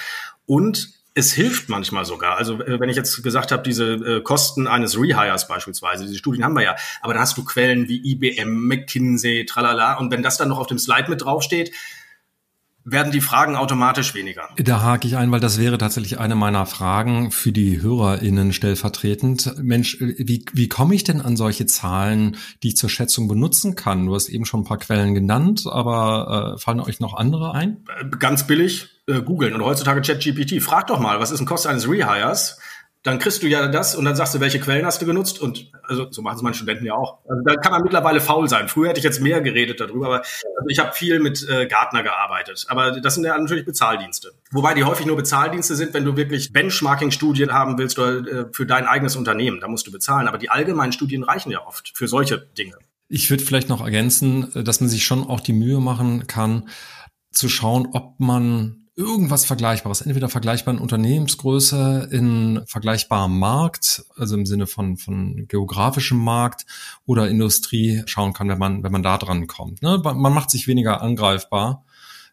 Und 0.46 0.92
es 1.14 1.32
hilft 1.32 1.68
manchmal 1.68 2.04
sogar. 2.04 2.36
Also 2.36 2.60
äh, 2.60 2.80
wenn 2.80 2.88
ich 2.88 2.96
jetzt 2.96 3.22
gesagt 3.22 3.52
habe, 3.52 3.62
diese 3.62 3.92
äh, 3.92 4.20
Kosten 4.22 4.66
eines 4.66 4.98
Rehires 4.98 5.48
beispielsweise, 5.48 6.04
diese 6.04 6.18
Studien 6.18 6.44
haben 6.44 6.54
wir 6.54 6.62
ja, 6.62 6.76
aber 7.00 7.14
da 7.14 7.20
hast 7.20 7.36
du 7.36 7.44
Quellen 7.44 7.88
wie 7.88 8.12
IBM, 8.12 8.66
McKinsey, 8.66 9.44
tralala. 9.46 9.98
Und 9.98 10.10
wenn 10.10 10.22
das 10.22 10.38
dann 10.38 10.48
noch 10.48 10.58
auf 10.58 10.66
dem 10.66 10.78
Slide 10.78 11.10
mit 11.10 11.22
draufsteht, 11.22 11.72
werden 12.84 13.12
die 13.12 13.20
Fragen 13.20 13.54
automatisch 13.54 14.14
weniger. 14.14 14.48
Da 14.56 14.82
hake 14.82 15.06
ich 15.06 15.16
ein, 15.16 15.30
weil 15.30 15.38
das 15.38 15.58
wäre 15.58 15.78
tatsächlich 15.78 16.18
eine 16.18 16.34
meiner 16.34 16.66
Fragen 16.66 17.30
für 17.30 17.52
die 17.52 17.80
HörerInnen 17.80 18.52
stellvertretend. 18.52 19.54
Mensch, 19.62 19.98
wie, 20.00 20.44
wie 20.52 20.68
komme 20.68 20.94
ich 20.94 21.04
denn 21.04 21.20
an 21.20 21.36
solche 21.36 21.66
Zahlen, 21.66 22.36
die 22.62 22.68
ich 22.68 22.76
zur 22.76 22.90
Schätzung 22.90 23.28
benutzen 23.28 23.76
kann? 23.76 24.06
Du 24.06 24.14
hast 24.14 24.28
eben 24.28 24.46
schon 24.46 24.60
ein 24.60 24.64
paar 24.64 24.78
Quellen 24.78 25.14
genannt, 25.14 25.64
aber 25.70 26.54
äh, 26.56 26.58
fallen 26.58 26.80
euch 26.80 26.98
noch 26.98 27.14
andere 27.14 27.54
ein? 27.54 27.84
Ganz 28.18 28.46
billig, 28.48 28.88
äh, 29.06 29.22
googeln 29.22 29.54
und 29.54 29.64
heutzutage 29.64 30.00
ChatGPT. 30.00 30.62
Frag 30.62 30.86
doch 30.86 30.98
mal, 30.98 31.20
was 31.20 31.30
ist 31.30 31.40
ein 31.40 31.46
Kost 31.46 31.66
eines 31.66 31.88
Rehires? 31.88 32.58
dann 33.02 33.18
kriegst 33.18 33.42
du 33.42 33.48
ja 33.48 33.66
das 33.66 33.96
und 33.96 34.04
dann 34.04 34.14
sagst 34.14 34.34
du, 34.34 34.40
welche 34.40 34.60
Quellen 34.60 34.86
hast 34.86 35.02
du 35.02 35.06
genutzt 35.06 35.40
und 35.40 35.72
also 35.82 36.10
so 36.10 36.22
machen 36.22 36.36
es 36.36 36.42
meine 36.42 36.54
Studenten 36.54 36.86
ja 36.86 36.94
auch. 36.94 37.18
Also 37.28 37.42
da 37.44 37.56
kann 37.56 37.72
man 37.72 37.82
mittlerweile 37.82 38.20
faul 38.20 38.48
sein. 38.48 38.68
Früher 38.68 38.90
hätte 38.90 38.98
ich 38.98 39.04
jetzt 39.04 39.20
mehr 39.20 39.40
geredet 39.40 39.80
darüber, 39.80 40.06
aber 40.06 40.18
also 40.18 40.68
ich 40.68 40.78
habe 40.78 40.92
viel 40.92 41.18
mit 41.18 41.46
äh, 41.48 41.66
Gartner 41.66 42.04
gearbeitet. 42.04 42.64
Aber 42.68 42.92
das 42.92 43.16
sind 43.16 43.24
ja 43.24 43.36
natürlich 43.36 43.64
Bezahldienste. 43.64 44.32
Wobei 44.52 44.74
die 44.74 44.84
häufig 44.84 45.06
nur 45.06 45.16
Bezahldienste 45.16 45.74
sind, 45.74 45.94
wenn 45.94 46.04
du 46.04 46.16
wirklich 46.16 46.52
Benchmarking-Studien 46.52 47.52
haben 47.52 47.76
willst 47.76 47.98
oder 47.98 48.18
äh, 48.18 48.46
für 48.52 48.66
dein 48.66 48.86
eigenes 48.86 49.16
Unternehmen. 49.16 49.58
Da 49.60 49.66
musst 49.66 49.86
du 49.88 49.90
bezahlen. 49.90 50.28
Aber 50.28 50.38
die 50.38 50.50
allgemeinen 50.50 50.92
Studien 50.92 51.24
reichen 51.24 51.50
ja 51.50 51.66
oft 51.66 51.90
für 51.94 52.06
solche 52.06 52.38
Dinge. 52.38 52.76
Ich 53.08 53.28
würde 53.30 53.42
vielleicht 53.44 53.68
noch 53.68 53.84
ergänzen, 53.84 54.52
dass 54.54 54.80
man 54.80 54.88
sich 54.88 55.04
schon 55.04 55.26
auch 55.26 55.40
die 55.40 55.52
Mühe 55.52 55.80
machen 55.80 56.28
kann, 56.28 56.68
zu 57.32 57.48
schauen, 57.48 57.88
ob 57.92 58.20
man 58.20 58.81
irgendwas 58.94 59.44
Vergleichbares, 59.44 60.02
entweder 60.02 60.28
vergleichbaren 60.28 60.80
Unternehmensgröße 60.80 62.08
in 62.12 62.62
vergleichbarem 62.66 63.38
Markt, 63.38 64.04
also 64.16 64.36
im 64.36 64.44
Sinne 64.44 64.66
von, 64.66 64.96
von 64.96 65.46
geografischem 65.48 66.18
Markt 66.18 66.66
oder 67.06 67.28
Industrie 67.28 68.02
schauen 68.06 68.34
kann, 68.34 68.48
wenn 68.48 68.58
man, 68.58 68.82
wenn 68.82 68.92
man 68.92 69.02
da 69.02 69.16
dran 69.16 69.46
kommt. 69.46 69.82
Ne? 69.82 69.98
Man 70.02 70.34
macht 70.34 70.50
sich 70.50 70.66
weniger 70.66 71.00
angreifbar 71.00 71.84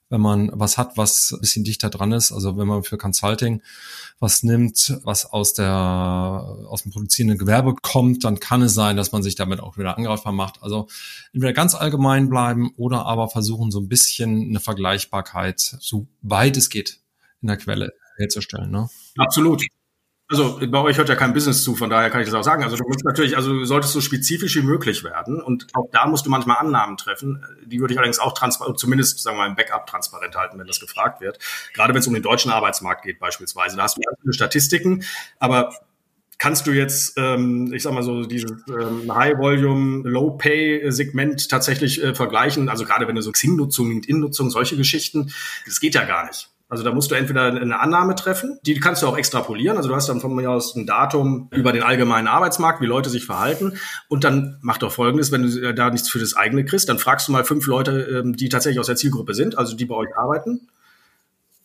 wenn 0.10 0.22
man 0.22 0.52
was 0.54 0.78
hat, 0.78 0.98
was 0.98 1.32
ein 1.32 1.42
bisschen 1.42 1.64
dichter 1.64 1.90
dran 1.90 2.12
ist. 2.12 2.32
Also 2.32 2.58
wenn 2.58 2.68
man 2.68 2.84
für 2.84 2.98
Consulting 2.98 3.62
was 4.20 4.44
nimmt, 4.44 5.00
was 5.04 5.26
aus 5.26 5.54
der 5.54 5.70
aus 5.70 6.84
dem 6.84 6.92
produzierenden 6.92 7.38
Gewerbe 7.38 7.76
kommt, 7.82 8.24
dann 8.24 8.40
kann 8.40 8.62
es 8.62 8.74
sein, 8.74 8.98
dass 8.98 9.12
man 9.12 9.24
sich 9.24 9.36
damit 9.36 9.60
auch 9.60 9.78
wieder 9.78 9.98
angreifbar 9.98 10.34
macht. 10.34 10.62
Also 10.62 10.88
entweder 11.32 11.54
ganz 11.54 11.76
allgemein 11.76 12.30
bleiben 12.30 12.72
oder 12.76 13.06
aber 13.06 13.30
versuchen 13.30 13.72
so 13.72 13.80
ein 13.80 13.88
bisschen 13.88 14.50
eine 14.50 14.60
Vergleichbarkeit, 14.60 15.60
so 15.60 16.08
weit 16.22 16.58
es 16.58 16.70
geht, 16.70 17.00
in 17.42 17.48
der 17.48 17.58
Quelle 17.58 17.94
herzustellen. 18.18 18.72
Ne? 18.72 18.90
Absolut. 19.18 19.64
Also 20.32 20.60
bei 20.70 20.78
euch 20.78 21.00
hört 21.00 21.10
ja 21.10 21.16
kein 21.16 21.34
Business 21.34 21.64
zu, 21.64 21.76
von 21.76 21.90
daher 21.90 22.12
kann 22.12 22.22
ich 22.22 22.28
das 22.28 22.36
auch 22.36 22.44
sagen. 22.44 22.64
Also 22.64 22.78
du 22.78 22.88
musst 22.88 23.04
natürlich, 23.04 23.36
also 23.36 23.52
du 23.52 23.66
solltest 23.66 23.94
so 23.94 24.02
spezifisch 24.02 24.56
wie 24.58 24.62
möglich 24.62 25.04
werden 25.04 25.42
und 25.42 25.66
auch 25.74 25.90
da 25.92 26.06
musst 26.06 26.28
du 26.28 26.30
manchmal 26.30 26.58
Annahmen 26.58 26.98
treffen. 26.98 27.44
Die 27.66 27.80
würde 27.80 27.94
ich 27.94 27.98
allerdings 27.98 28.20
auch 28.20 28.34
transparent, 28.34 28.78
zumindest 28.78 29.20
sagen 29.24 29.38
wir 29.38 29.46
mal 29.46 29.50
im 29.50 29.56
Backup 29.56 29.88
transparent 29.88 30.36
halten, 30.36 30.60
wenn 30.60 30.68
das 30.68 30.80
gefragt 30.80 31.20
wird. 31.20 31.40
Gerade 31.74 31.96
wenn 31.96 32.02
es 32.02 32.08
um 32.08 32.14
den 32.14 32.22
deutschen 32.22 32.52
Arbeitsmarkt 32.52 33.06
geht 33.06 33.20
beispielsweise, 33.20 33.76
da 33.76 33.84
hast 33.84 33.98
du 33.98 34.02
viele 34.22 34.34
Statistiken, 34.34 35.04
aber 35.40 35.74
kannst 36.38 36.68
du 36.68 36.74
jetzt, 36.74 37.18
ähm, 37.18 37.74
ich 37.74 37.82
sag 37.82 37.94
mal 37.94 38.04
so, 38.04 38.24
dieses 38.24 38.52
ähm, 38.70 39.12
High-Volume, 39.14 40.08
Low-Pay-Segment 40.08 41.50
tatsächlich 41.50 42.04
äh, 42.04 42.14
vergleichen? 42.14 42.70
Also 42.70 42.86
gerade 42.86 43.08
wenn 43.08 43.16
du 43.16 43.22
so 43.24 43.32
Xing-Nutzung, 43.32 43.90
LinkedIn-Nutzung, 43.90 44.52
solche 44.52 44.78
Geschichten, 44.78 45.34
das 45.66 45.80
geht 45.80 45.96
ja 45.96 46.06
gar 46.06 46.28
nicht. 46.28 46.50
Also 46.70 46.84
da 46.84 46.94
musst 46.94 47.10
du 47.10 47.16
entweder 47.16 47.46
eine 47.46 47.80
Annahme 47.80 48.14
treffen, 48.14 48.60
die 48.62 48.80
kannst 48.80 49.02
du 49.02 49.08
auch 49.08 49.18
extrapolieren. 49.18 49.76
Also 49.76 49.90
du 49.90 49.96
hast 49.96 50.08
dann 50.08 50.22
von 50.22 50.36
mir 50.36 50.52
aus 50.52 50.76
ein 50.76 50.86
Datum 50.86 51.50
über 51.52 51.72
den 51.74 51.82
allgemeinen 51.82 52.28
Arbeitsmarkt, 52.28 52.80
wie 52.80 52.86
Leute 52.86 53.10
sich 53.10 53.26
verhalten. 53.26 53.74
Und 54.08 54.24
dann 54.24 54.60
mach 54.62 54.78
doch 54.78 54.92
Folgendes, 54.92 55.32
wenn 55.32 55.42
du 55.42 55.74
da 55.74 55.90
nichts 55.90 56.10
für 56.10 56.20
das 56.20 56.36
eigene 56.36 56.64
kriegst, 56.66 56.88
dann 56.88 57.00
fragst 57.00 57.28
du 57.28 57.32
mal 57.32 57.44
fünf 57.44 57.66
Leute, 57.66 58.22
ähm, 58.24 58.36
die 58.36 58.50
tatsächlich 58.50 58.80
aus 58.80 58.86
der 58.86 58.96
Zielgruppe 58.96 59.34
sind, 59.34 59.58
also 59.58 59.76
die 59.76 59.86
bei 59.86 59.96
euch 59.96 60.16
arbeiten 60.16 60.68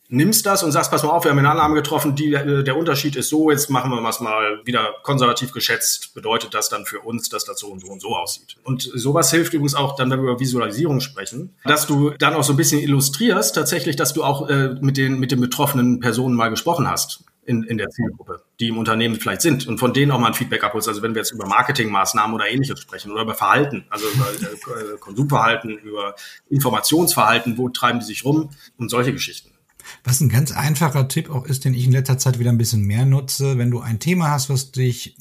nimmst 0.07 0.45
das 0.45 0.63
und 0.63 0.71
sagst, 0.71 0.91
pass 0.91 1.03
mal 1.03 1.09
auf, 1.09 1.23
wir 1.23 1.31
haben 1.31 1.39
eine 1.39 1.49
Annahme 1.49 1.75
getroffen, 1.75 2.15
die, 2.15 2.33
äh, 2.33 2.63
der 2.63 2.77
Unterschied 2.77 3.15
ist 3.15 3.29
so, 3.29 3.49
jetzt 3.49 3.69
machen 3.69 3.91
wir 3.91 4.03
was 4.03 4.19
mal 4.19 4.61
wieder 4.65 4.93
konservativ 5.03 5.51
geschätzt, 5.51 6.13
bedeutet 6.13 6.53
das 6.53 6.69
dann 6.69 6.85
für 6.85 6.99
uns, 6.99 7.29
dass 7.29 7.45
das 7.45 7.59
so 7.59 7.67
und 7.67 7.81
so 7.81 7.87
und 7.87 8.01
so 8.01 8.15
aussieht. 8.15 8.57
Und 8.63 8.83
sowas 8.93 9.31
hilft 9.31 9.53
übrigens 9.53 9.75
auch 9.75 9.95
dann, 9.95 10.11
wenn 10.11 10.19
wir 10.19 10.31
über 10.31 10.39
Visualisierung 10.39 10.99
sprechen, 10.99 11.55
dass 11.63 11.87
du 11.87 12.11
dann 12.11 12.35
auch 12.35 12.43
so 12.43 12.53
ein 12.53 12.57
bisschen 12.57 12.81
illustrierst, 12.81 13.55
tatsächlich, 13.55 13.95
dass 13.95 14.13
du 14.13 14.23
auch 14.23 14.47
äh, 14.49 14.75
mit, 14.79 14.97
den, 14.97 15.19
mit 15.19 15.31
den 15.31 15.41
betroffenen 15.41 15.99
Personen 15.99 16.35
mal 16.35 16.49
gesprochen 16.49 16.89
hast. 16.89 17.23
In, 17.47 17.61
in 17.61 17.77
der 17.77 17.91
Zielgruppe, 17.91 18.41
die 18.59 18.69
im 18.69 18.79
Unternehmen 18.79 19.17
vielleicht 19.17 19.41
sind 19.41 19.67
und 19.67 19.77
von 19.77 19.93
denen 19.93 20.11
auch 20.11 20.17
mal 20.17 20.29
ein 20.29 20.33
Feedback 20.33 20.63
abholst. 20.63 20.87
Also 20.87 21.03
wenn 21.03 21.13
wir 21.13 21.21
jetzt 21.21 21.29
über 21.29 21.45
Marketingmaßnahmen 21.45 22.33
oder 22.33 22.49
ähnliches 22.49 22.79
sprechen 22.79 23.11
oder 23.11 23.21
über 23.21 23.35
Verhalten, 23.35 23.85
also 23.91 24.07
über 24.07 24.25
äh, 24.31 24.97
Konsumverhalten, 24.97 25.77
über 25.77 26.15
Informationsverhalten, 26.49 27.59
wo 27.59 27.69
treiben 27.69 27.99
die 27.99 28.05
sich 28.05 28.25
rum 28.25 28.49
und 28.79 28.89
solche 28.89 29.13
Geschichten. 29.13 29.54
Was 30.03 30.21
ein 30.21 30.29
ganz 30.29 30.51
einfacher 30.51 31.07
Tipp 31.07 31.29
auch 31.29 31.45
ist, 31.45 31.65
den 31.65 31.73
ich 31.73 31.85
in 31.85 31.91
letzter 31.91 32.17
Zeit 32.17 32.39
wieder 32.39 32.51
ein 32.51 32.57
bisschen 32.57 32.81
mehr 32.81 33.05
nutze, 33.05 33.57
wenn 33.57 33.71
du 33.71 33.81
ein 33.81 33.99
Thema 33.99 34.31
hast, 34.31 34.49
was 34.49 34.71
dich 34.71 35.17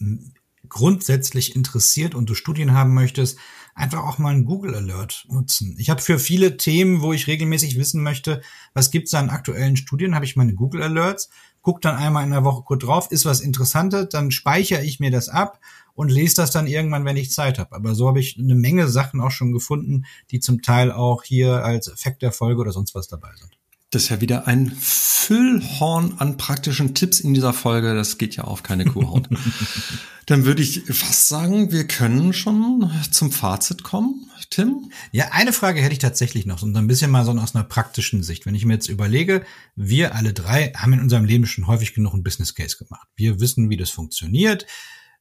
grundsätzlich 0.68 1.54
interessiert 1.54 2.14
und 2.14 2.28
du 2.28 2.34
Studien 2.34 2.72
haben 2.72 2.94
möchtest, 2.94 3.38
einfach 3.74 4.04
auch 4.04 4.18
mal 4.18 4.32
einen 4.32 4.44
Google 4.44 4.74
Alert 4.74 5.26
nutzen. 5.28 5.76
Ich 5.78 5.90
habe 5.90 6.00
für 6.00 6.18
viele 6.18 6.56
Themen, 6.56 7.02
wo 7.02 7.12
ich 7.12 7.26
regelmäßig 7.26 7.78
wissen 7.78 8.02
möchte, 8.02 8.40
was 8.72 8.90
gibt 8.90 9.08
es 9.08 9.14
an 9.14 9.30
aktuellen 9.30 9.76
Studien, 9.76 10.14
habe 10.14 10.24
ich 10.24 10.36
meine 10.36 10.54
Google 10.54 10.82
Alerts, 10.82 11.28
guck 11.62 11.80
dann 11.80 11.96
einmal 11.96 12.24
in 12.24 12.30
der 12.30 12.44
Woche 12.44 12.62
kurz 12.62 12.84
drauf, 12.84 13.10
ist 13.10 13.24
was 13.24 13.40
Interessantes, 13.40 14.08
dann 14.10 14.30
speichere 14.30 14.84
ich 14.84 15.00
mir 15.00 15.10
das 15.10 15.28
ab 15.28 15.60
und 15.94 16.10
lese 16.10 16.36
das 16.36 16.50
dann 16.50 16.66
irgendwann, 16.66 17.04
wenn 17.04 17.16
ich 17.16 17.30
Zeit 17.30 17.58
habe. 17.58 17.74
Aber 17.74 17.94
so 17.94 18.08
habe 18.08 18.20
ich 18.20 18.38
eine 18.38 18.54
Menge 18.54 18.88
Sachen 18.88 19.20
auch 19.20 19.30
schon 19.30 19.52
gefunden, 19.52 20.04
die 20.30 20.40
zum 20.40 20.62
Teil 20.62 20.92
auch 20.92 21.22
hier 21.22 21.64
als 21.64 21.88
Effekt 21.88 22.22
der 22.22 22.32
Folge 22.32 22.60
oder 22.60 22.72
sonst 22.72 22.94
was 22.94 23.08
dabei 23.08 23.30
sind. 23.36 23.56
Das 23.94 24.04
ist 24.04 24.08
ja 24.08 24.20
wieder 24.20 24.48
ein 24.48 24.72
Füllhorn 24.72 26.14
an 26.18 26.36
praktischen 26.36 26.94
Tipps 26.94 27.20
in 27.20 27.32
dieser 27.32 27.52
Folge. 27.52 27.94
Das 27.94 28.18
geht 28.18 28.34
ja 28.34 28.44
auf 28.44 28.64
keine 28.64 28.84
Kuhhaut. 28.84 29.28
Dann 30.26 30.44
würde 30.44 30.62
ich 30.62 30.82
fast 30.86 31.28
sagen, 31.28 31.70
wir 31.70 31.86
können 31.86 32.32
schon 32.32 32.90
zum 33.10 33.30
Fazit 33.30 33.84
kommen. 33.84 34.28
Tim? 34.50 34.90
Ja, 35.12 35.28
eine 35.32 35.52
Frage 35.52 35.80
hätte 35.80 35.92
ich 35.92 35.98
tatsächlich 35.98 36.46
noch, 36.46 36.62
und 36.62 36.76
ein 36.76 36.86
bisschen 36.86 37.10
mal 37.10 37.24
so 37.24 37.32
aus 37.32 37.54
einer 37.54 37.64
praktischen 37.64 38.22
Sicht. 38.22 38.46
Wenn 38.46 38.54
ich 38.54 38.64
mir 38.64 38.74
jetzt 38.74 38.88
überlege, 38.88 39.44
wir 39.74 40.14
alle 40.14 40.32
drei 40.32 40.72
haben 40.76 40.92
in 40.92 41.00
unserem 41.00 41.24
Leben 41.24 41.46
schon 41.46 41.66
häufig 41.66 41.94
genug 41.94 42.14
ein 42.14 42.22
Business 42.22 42.54
Case 42.54 42.76
gemacht. 42.76 43.06
Wir 43.16 43.40
wissen, 43.40 43.70
wie 43.70 43.76
das 43.76 43.90
funktioniert. 43.90 44.66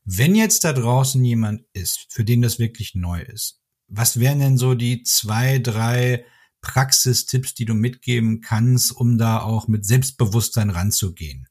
Wenn 0.03 0.35
jetzt 0.35 0.63
da 0.63 0.73
draußen 0.73 1.23
jemand 1.23 1.63
ist, 1.73 2.07
für 2.09 2.23
den 2.23 2.41
das 2.41 2.59
wirklich 2.59 2.95
neu 2.95 3.21
ist, 3.21 3.61
was 3.87 4.19
wären 4.19 4.39
denn 4.39 4.57
so 4.57 4.73
die 4.73 5.03
zwei, 5.03 5.59
drei 5.59 6.25
Praxistipps, 6.63 7.53
die 7.53 7.65
du 7.65 7.75
mitgeben 7.75 8.41
kannst, 8.41 8.91
um 8.91 9.19
da 9.19 9.39
auch 9.39 9.67
mit 9.67 9.85
Selbstbewusstsein 9.85 10.71
ranzugehen? 10.71 11.47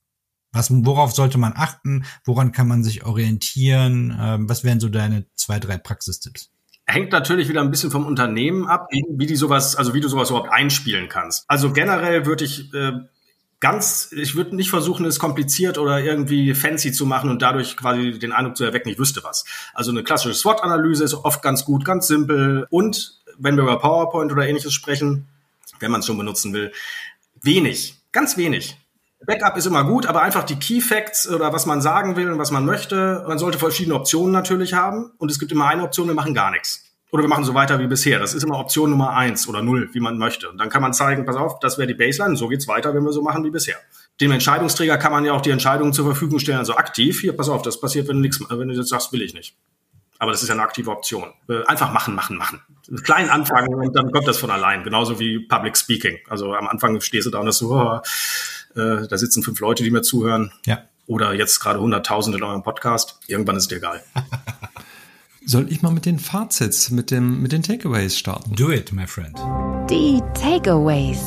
Was, 0.50 0.70
worauf 0.70 1.12
sollte 1.12 1.38
man 1.38 1.52
achten? 1.54 2.04
Woran 2.24 2.50
kann 2.50 2.66
man 2.66 2.82
sich 2.82 3.04
orientieren? 3.04 4.16
Ähm, 4.20 4.48
was 4.48 4.64
wären 4.64 4.80
so 4.80 4.88
deine 4.88 5.26
zwei, 5.36 5.60
drei 5.60 5.78
Praxistipps? 5.78 6.50
Hängt 6.84 7.12
natürlich 7.12 7.48
wieder 7.48 7.60
ein 7.60 7.70
bisschen 7.70 7.90
vom 7.90 8.06
Unternehmen 8.06 8.66
ab, 8.66 8.88
wie, 8.90 9.26
die 9.26 9.36
sowas, 9.36 9.76
also 9.76 9.94
wie 9.94 10.00
du 10.00 10.08
sowas 10.08 10.30
überhaupt 10.30 10.50
einspielen 10.50 11.08
kannst. 11.08 11.44
Also 11.46 11.72
generell 11.72 12.26
würde 12.26 12.44
ich 12.44 12.74
äh, 12.74 12.92
ganz, 13.62 14.10
ich 14.10 14.34
würde 14.34 14.56
nicht 14.56 14.68
versuchen, 14.68 15.06
es 15.06 15.20
kompliziert 15.20 15.78
oder 15.78 16.00
irgendwie 16.00 16.52
fancy 16.52 16.90
zu 16.90 17.06
machen 17.06 17.30
und 17.30 17.40
dadurch 17.40 17.76
quasi 17.76 18.18
den 18.18 18.32
Eindruck 18.32 18.56
zu 18.56 18.64
erwecken, 18.64 18.88
ich 18.88 18.98
wüsste 18.98 19.22
was. 19.22 19.44
Also 19.72 19.92
eine 19.92 20.02
klassische 20.02 20.34
SWOT-Analyse 20.34 21.04
ist 21.04 21.14
oft 21.14 21.42
ganz 21.42 21.64
gut, 21.64 21.84
ganz 21.84 22.08
simpel 22.08 22.66
und 22.70 23.21
wenn 23.38 23.56
wir 23.56 23.62
über 23.62 23.78
PowerPoint 23.78 24.32
oder 24.32 24.46
ähnliches 24.46 24.72
sprechen, 24.72 25.28
wenn 25.80 25.90
man 25.90 26.00
es 26.00 26.06
schon 26.06 26.18
benutzen 26.18 26.52
will, 26.52 26.72
wenig, 27.42 27.96
ganz 28.12 28.36
wenig. 28.36 28.76
Backup 29.24 29.56
ist 29.56 29.66
immer 29.66 29.84
gut, 29.84 30.06
aber 30.06 30.22
einfach 30.22 30.42
die 30.42 30.56
Key 30.56 30.80
Facts 30.80 31.28
oder 31.28 31.52
was 31.52 31.66
man 31.66 31.80
sagen 31.80 32.16
will 32.16 32.30
und 32.30 32.38
was 32.38 32.50
man 32.50 32.64
möchte. 32.64 33.24
Man 33.28 33.38
sollte 33.38 33.58
verschiedene 33.58 33.94
Optionen 33.94 34.32
natürlich 34.32 34.74
haben 34.74 35.12
und 35.18 35.30
es 35.30 35.38
gibt 35.38 35.52
immer 35.52 35.66
eine 35.66 35.84
Option, 35.84 36.08
wir 36.08 36.14
machen 36.14 36.34
gar 36.34 36.50
nichts. 36.50 36.84
Oder 37.12 37.24
wir 37.24 37.28
machen 37.28 37.44
so 37.44 37.52
weiter 37.52 37.78
wie 37.78 37.86
bisher. 37.86 38.18
Das 38.18 38.32
ist 38.32 38.42
immer 38.42 38.58
Option 38.58 38.88
Nummer 38.90 39.10
eins 39.10 39.46
oder 39.46 39.62
null, 39.62 39.90
wie 39.92 40.00
man 40.00 40.16
möchte. 40.16 40.48
Und 40.48 40.56
dann 40.56 40.70
kann 40.70 40.80
man 40.80 40.94
zeigen, 40.94 41.26
pass 41.26 41.36
auf, 41.36 41.60
das 41.60 41.76
wäre 41.76 41.86
die 41.86 41.94
Baseline, 41.94 42.36
so 42.36 42.48
geht's 42.48 42.66
weiter, 42.66 42.94
wenn 42.94 43.04
wir 43.04 43.12
so 43.12 43.22
machen 43.22 43.44
wie 43.44 43.50
bisher. 43.50 43.76
Dem 44.20 44.32
Entscheidungsträger 44.32 44.96
kann 44.96 45.12
man 45.12 45.24
ja 45.24 45.34
auch 45.34 45.42
die 45.42 45.50
Entscheidungen 45.50 45.92
zur 45.92 46.06
Verfügung 46.06 46.38
stellen, 46.38 46.58
also 46.58 46.74
aktiv. 46.74 47.20
Hier, 47.20 47.36
pass 47.36 47.50
auf, 47.50 47.60
das 47.62 47.78
passiert, 47.78 48.08
wenn 48.08 48.16
du 48.16 48.22
nichts, 48.22 48.40
wenn 48.48 48.68
du 48.68 48.74
jetzt 48.74 48.88
sagst, 48.88 49.12
will 49.12 49.20
ich 49.20 49.34
nicht. 49.34 49.54
Aber 50.22 50.30
das 50.30 50.40
ist 50.40 50.50
ja 50.50 50.54
eine 50.54 50.62
aktive 50.62 50.88
Option. 50.92 51.32
Äh, 51.48 51.64
einfach 51.66 51.92
machen, 51.92 52.14
machen, 52.14 52.36
machen. 52.36 52.60
Klein 53.02 53.28
anfangen 53.28 53.74
und 53.74 53.92
dann 53.96 54.12
kommt 54.12 54.28
das 54.28 54.38
von 54.38 54.52
allein. 54.52 54.84
Genauso 54.84 55.18
wie 55.18 55.40
Public 55.40 55.76
Speaking. 55.76 56.16
Also 56.28 56.54
am 56.54 56.68
Anfang 56.68 57.00
stehst 57.00 57.26
du 57.26 57.30
da 57.30 57.40
und 57.40 57.46
das 57.46 57.58
so, 57.58 57.72
oh, 57.72 57.98
äh, 58.78 59.08
da 59.08 59.18
sitzen 59.18 59.42
fünf 59.42 59.58
Leute, 59.58 59.82
die 59.82 59.90
mir 59.90 60.02
zuhören. 60.02 60.52
Ja. 60.64 60.84
Oder 61.08 61.34
jetzt 61.34 61.58
gerade 61.58 61.80
hunderttausende 61.80 62.38
in 62.38 62.44
eurem 62.44 62.62
Podcast. 62.62 63.18
Irgendwann 63.26 63.56
ist 63.56 63.64
es 63.64 63.68
dir 63.70 63.78
egal. 63.78 64.00
Soll 65.44 65.66
ich 65.72 65.82
mal 65.82 65.90
mit 65.90 66.06
den 66.06 66.20
Fazits, 66.20 66.92
mit, 66.92 67.10
dem, 67.10 67.42
mit 67.42 67.50
den 67.50 67.64
Takeaways 67.64 68.16
starten? 68.16 68.54
Do 68.54 68.70
it, 68.70 68.92
my 68.92 69.08
friend. 69.08 69.36
Die 69.90 70.22
Takeaways. 70.40 71.18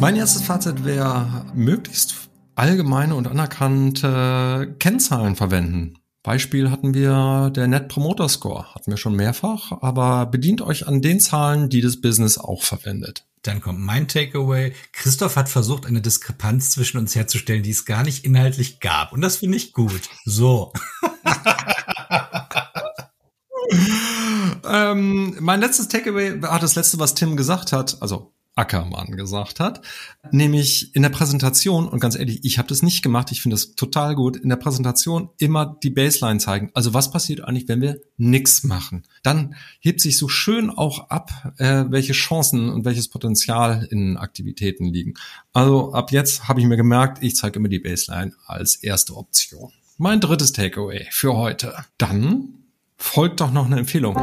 Mein 0.00 0.16
erstes 0.16 0.42
Fazit 0.42 0.84
wäre, 0.84 1.46
möglichst 1.54 2.28
allgemeine 2.56 3.14
und 3.14 3.28
anerkannte 3.28 4.74
Kennzahlen 4.80 5.36
verwenden 5.36 5.94
Beispiel 6.28 6.70
hatten 6.70 6.92
wir 6.92 7.50
der 7.56 7.68
Net 7.68 7.88
Promoter 7.88 8.28
Score, 8.28 8.74
hatten 8.74 8.90
wir 8.90 8.98
schon 8.98 9.16
mehrfach, 9.16 9.72
aber 9.80 10.26
bedient 10.26 10.60
euch 10.60 10.86
an 10.86 11.00
den 11.00 11.20
Zahlen, 11.20 11.70
die 11.70 11.80
das 11.80 12.02
Business 12.02 12.36
auch 12.36 12.62
verwendet. 12.62 13.24
Dann 13.40 13.62
kommt 13.62 13.80
mein 13.80 14.08
Takeaway. 14.08 14.74
Christoph 14.92 15.36
hat 15.36 15.48
versucht, 15.48 15.86
eine 15.86 16.02
Diskrepanz 16.02 16.68
zwischen 16.68 16.98
uns 16.98 17.14
herzustellen, 17.14 17.62
die 17.62 17.70
es 17.70 17.86
gar 17.86 18.02
nicht 18.02 18.26
inhaltlich 18.26 18.78
gab. 18.78 19.14
Und 19.14 19.22
das 19.22 19.38
finde 19.38 19.56
ich 19.56 19.72
gut. 19.72 20.02
So. 20.26 20.74
ähm, 24.70 25.34
mein 25.40 25.60
letztes 25.60 25.88
Takeaway 25.88 26.42
war 26.42 26.60
das 26.60 26.74
letzte, 26.74 26.98
was 26.98 27.14
Tim 27.14 27.38
gesagt 27.38 27.72
hat. 27.72 28.02
Also 28.02 28.34
Ackermann 28.58 29.12
gesagt 29.16 29.60
hat, 29.60 29.80
nämlich 30.30 30.94
in 30.94 31.02
der 31.02 31.08
Präsentation, 31.10 31.88
und 31.88 32.00
ganz 32.00 32.16
ehrlich, 32.16 32.40
ich 32.44 32.58
habe 32.58 32.68
das 32.68 32.82
nicht 32.82 33.02
gemacht, 33.02 33.30
ich 33.30 33.40
finde 33.40 33.54
das 33.54 33.74
total 33.76 34.14
gut, 34.14 34.36
in 34.36 34.48
der 34.48 34.56
Präsentation 34.56 35.30
immer 35.38 35.78
die 35.82 35.90
Baseline 35.90 36.40
zeigen. 36.40 36.70
Also 36.74 36.92
was 36.92 37.10
passiert 37.10 37.42
eigentlich, 37.42 37.68
wenn 37.68 37.80
wir 37.80 38.00
nichts 38.16 38.64
machen? 38.64 39.04
Dann 39.22 39.54
hebt 39.80 40.00
sich 40.00 40.18
so 40.18 40.28
schön 40.28 40.70
auch 40.70 41.08
ab, 41.08 41.54
äh, 41.58 41.84
welche 41.88 42.12
Chancen 42.12 42.68
und 42.68 42.84
welches 42.84 43.08
Potenzial 43.08 43.86
in 43.90 44.16
Aktivitäten 44.16 44.86
liegen. 44.86 45.14
Also 45.52 45.92
ab 45.92 46.10
jetzt 46.10 46.48
habe 46.48 46.60
ich 46.60 46.66
mir 46.66 46.76
gemerkt, 46.76 47.22
ich 47.22 47.36
zeige 47.36 47.58
immer 47.58 47.68
die 47.68 47.78
Baseline 47.78 48.32
als 48.46 48.76
erste 48.76 49.16
Option. 49.16 49.72
Mein 49.96 50.20
drittes 50.20 50.52
Takeaway 50.52 51.06
für 51.10 51.34
heute. 51.36 51.74
Dann 51.96 52.54
folgt 52.96 53.40
doch 53.40 53.52
noch 53.52 53.66
eine 53.66 53.78
Empfehlung. 53.78 54.14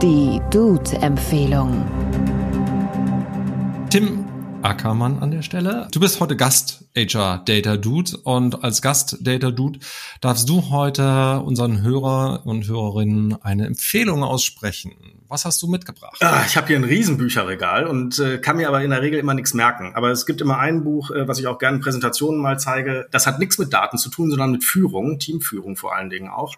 Die 0.00 0.40
Dude-Empfehlung. 0.50 1.99
Tim 3.90 4.24
Ackermann 4.62 5.18
an 5.18 5.32
der 5.32 5.42
Stelle. 5.42 5.88
Du 5.90 5.98
bist 5.98 6.20
heute 6.20 6.36
Gast 6.36 6.84
HR 6.96 7.42
Data 7.44 7.76
Dude 7.76 8.16
und 8.22 8.62
als 8.62 8.82
Gast 8.82 9.18
Data 9.20 9.50
Dude 9.50 9.80
darfst 10.20 10.48
du 10.48 10.70
heute 10.70 11.40
unseren 11.40 11.82
Hörer 11.82 12.46
und 12.46 12.68
Hörerinnen 12.68 13.42
eine 13.42 13.66
Empfehlung 13.66 14.22
aussprechen. 14.22 14.92
Was 15.26 15.44
hast 15.44 15.60
du 15.62 15.66
mitgebracht? 15.66 16.18
Ah, 16.20 16.44
ich 16.46 16.56
habe 16.56 16.68
hier 16.68 16.76
ein 16.76 16.84
Riesenbücherregal 16.84 17.88
und 17.88 18.20
äh, 18.20 18.38
kann 18.38 18.58
mir 18.58 18.68
aber 18.68 18.82
in 18.82 18.90
der 18.90 19.02
Regel 19.02 19.18
immer 19.18 19.34
nichts 19.34 19.54
merken. 19.54 19.92
Aber 19.94 20.10
es 20.10 20.24
gibt 20.24 20.40
immer 20.40 20.58
ein 20.58 20.84
Buch, 20.84 21.10
äh, 21.10 21.26
was 21.26 21.40
ich 21.40 21.48
auch 21.48 21.58
gerne 21.58 21.78
in 21.78 21.82
Präsentationen 21.82 22.40
mal 22.40 22.60
zeige. 22.60 23.08
Das 23.10 23.26
hat 23.26 23.40
nichts 23.40 23.58
mit 23.58 23.72
Daten 23.72 23.98
zu 23.98 24.08
tun, 24.08 24.30
sondern 24.30 24.52
mit 24.52 24.62
Führung, 24.62 25.18
Teamführung 25.18 25.76
vor 25.76 25.96
allen 25.96 26.10
Dingen 26.10 26.28
auch. 26.28 26.54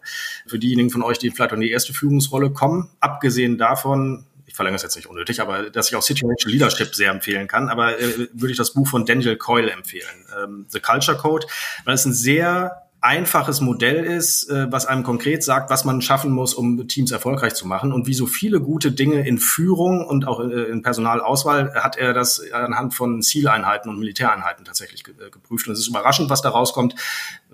Für 0.46 0.58
diejenigen 0.58 0.90
von 0.90 1.02
euch, 1.02 1.18
die 1.18 1.30
vielleicht 1.30 1.52
in 1.52 1.60
die 1.60 1.70
erste 1.70 1.94
Führungsrolle 1.94 2.50
kommen, 2.50 2.90
abgesehen 3.00 3.56
davon 3.56 4.26
ich 4.52 4.56
verlängere 4.56 4.76
es 4.76 4.82
jetzt 4.82 4.96
nicht 4.96 5.08
unnötig, 5.08 5.40
aber 5.40 5.70
dass 5.70 5.88
ich 5.88 5.96
auch 5.96 6.02
Situational 6.02 6.52
Leadership 6.52 6.94
sehr 6.94 7.10
empfehlen 7.10 7.48
kann. 7.48 7.70
Aber 7.70 7.98
äh, 7.98 8.28
würde 8.34 8.50
ich 8.50 8.58
das 8.58 8.74
Buch 8.74 8.86
von 8.86 9.06
Daniel 9.06 9.36
Coyle 9.36 9.70
empfehlen, 9.70 10.26
ähm, 10.38 10.66
The 10.68 10.78
Culture 10.78 11.16
Code, 11.16 11.46
weil 11.86 11.94
es 11.94 12.04
ein 12.04 12.12
sehr 12.12 12.82
einfaches 13.00 13.62
Modell 13.62 14.04
ist, 14.04 14.50
äh, 14.50 14.70
was 14.70 14.84
einem 14.84 15.04
konkret 15.04 15.42
sagt, 15.42 15.70
was 15.70 15.86
man 15.86 16.02
schaffen 16.02 16.32
muss, 16.32 16.52
um 16.52 16.86
Teams 16.86 17.12
erfolgreich 17.12 17.54
zu 17.54 17.66
machen. 17.66 17.94
Und 17.94 18.06
wie 18.06 18.12
so 18.12 18.26
viele 18.26 18.60
gute 18.60 18.92
Dinge 18.92 19.26
in 19.26 19.38
Führung 19.38 20.06
und 20.06 20.28
auch 20.28 20.40
äh, 20.40 20.64
in 20.64 20.82
Personalauswahl 20.82 21.72
hat 21.74 21.96
er 21.96 22.12
das 22.12 22.42
anhand 22.52 22.92
von 22.92 23.22
Zieleinheiten 23.22 23.90
und 23.90 23.98
Militäreinheiten 23.98 24.66
tatsächlich 24.66 25.02
ge 25.02 25.14
äh, 25.14 25.30
geprüft. 25.30 25.66
Und 25.66 25.72
es 25.72 25.80
ist 25.80 25.88
überraschend, 25.88 26.28
was 26.28 26.42
da 26.42 26.50
rauskommt. 26.50 26.94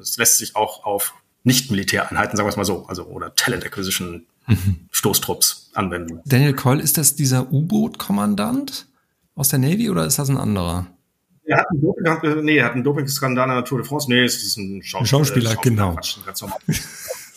Es 0.01 0.17
lässt 0.17 0.39
sich 0.39 0.57
auch 0.57 0.85
auf 0.85 1.15
Nicht-Militäreinheiten, 1.45 2.37
sagen 2.37 2.49
wir 2.49 2.51
es 2.51 2.57
mal 2.57 2.65
so, 2.65 2.87
also 2.89 3.05
oder 3.05 3.37
Talent 3.37 3.65
Acquisition 3.65 4.27
mhm. 4.49 4.89
Stoßtrupps 4.91 5.58
anwenden. 5.79 6.21
Daniel 6.27 6.55
Coyle, 6.55 6.83
ist 6.83 6.99
das 6.99 7.15
dieser 7.15 7.53
U-Boot-Kommandant 7.53 8.87
aus 9.35 9.49
der 9.49 9.61
Navy 9.61 9.89
oder 9.89 10.05
ist 10.05 10.19
das 10.19 10.29
ein 10.29 10.37
anderer? 10.37 10.87
Er 11.45 11.59
hat 11.59 11.71
einen 11.71 11.81
Doping, 11.81 12.45
nee, 12.45 12.59
er 12.59 12.67
hat 12.67 12.73
einen 12.73 12.85
Doping-Skandal 12.85 13.49
an 13.49 13.57
der 13.57 13.65
Tour 13.65 13.79
de 13.79 13.87
France. 13.89 14.11
Nee, 14.11 14.25
es 14.25 14.43
ist 14.43 14.59
ein 14.59 14.83
Schauspieler. 14.83 15.07
Schauspieler, 15.07 15.51
Schauspieler 15.53 15.75
genau. 15.77 15.95
Quatsch, 15.95 16.19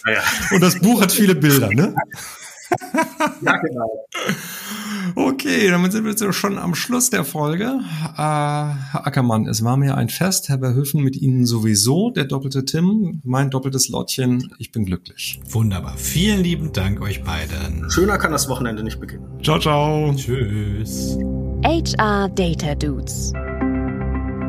ja, 0.06 0.13
ja. 0.13 0.21
Und 0.51 0.62
das 0.62 0.80
Buch 0.80 1.01
hat 1.01 1.12
viele 1.12 1.36
Bilder, 1.36 1.69
ne? 1.69 1.95
ja, 3.41 3.58
genau. 3.58 4.06
Okay, 5.15 5.69
damit 5.69 5.91
sind 5.91 6.04
wir 6.04 6.12
jetzt 6.12 6.36
schon 6.36 6.58
am 6.58 6.76
Schluss 6.76 7.10
der 7.10 7.24
Folge. 7.24 7.65
Äh, 7.65 8.17
Herr 8.17 9.08
Ackermann, 9.08 9.47
es 9.47 9.63
war 9.63 9.78
mir 9.78 9.97
ein 9.97 10.10
Fest. 10.10 10.50
Herr 10.50 10.60
Verhöfen 10.60 11.04
mit 11.04 11.15
Ihnen 11.15 11.45
sowieso. 11.45 12.12
Der 12.12 12.26
doppelte 12.26 12.65
Tim, 12.65 13.21
mein 13.24 13.50
doppeltes 13.50 13.89
Lottchen. 13.89 14.54
Ich 14.60 14.71
bin 14.71 14.86
glücklich. 14.86 15.41
Wunderbar. 15.50 15.97
Vielen 15.97 16.41
lieben 16.41 16.71
Dank 16.74 17.02
euch 17.02 17.24
beiden. 17.24 17.89
Schöner 17.89 18.17
kann 18.17 18.32
das 18.32 18.47
Wochenende 18.50 18.84
nicht 18.84 19.00
beginnen. 19.00 19.26
Ciao, 19.43 19.60
ciao. 19.60 20.13
Tschüss. 20.15 21.17
HR 21.63 22.30
Data 22.30 22.76
Dudes. 22.76 23.34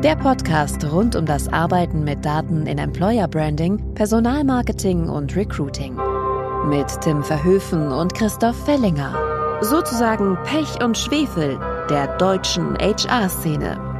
Der 0.03 0.17
Podcast 0.17 0.83
rund 0.91 1.15
um 1.15 1.25
das 1.25 1.47
Arbeiten 1.47 2.03
mit 2.03 2.25
Daten 2.25 2.67
in 2.67 2.77
Employer 2.77 3.27
Branding, 3.27 3.93
Personalmarketing 3.93 5.07
und 5.07 5.33
Recruiting. 5.35 5.95
Mit 6.67 6.87
Tim 7.01 7.23
Verhöfen 7.23 7.87
und 7.87 8.13
Christoph 8.13 8.65
Fellinger. 8.65 9.32
Sozusagen 9.61 10.37
Pech 10.43 10.83
und 10.83 10.97
Schwefel 10.97 11.59
der 11.89 12.17
deutschen 12.17 12.75
HR-Szene. 12.77 13.92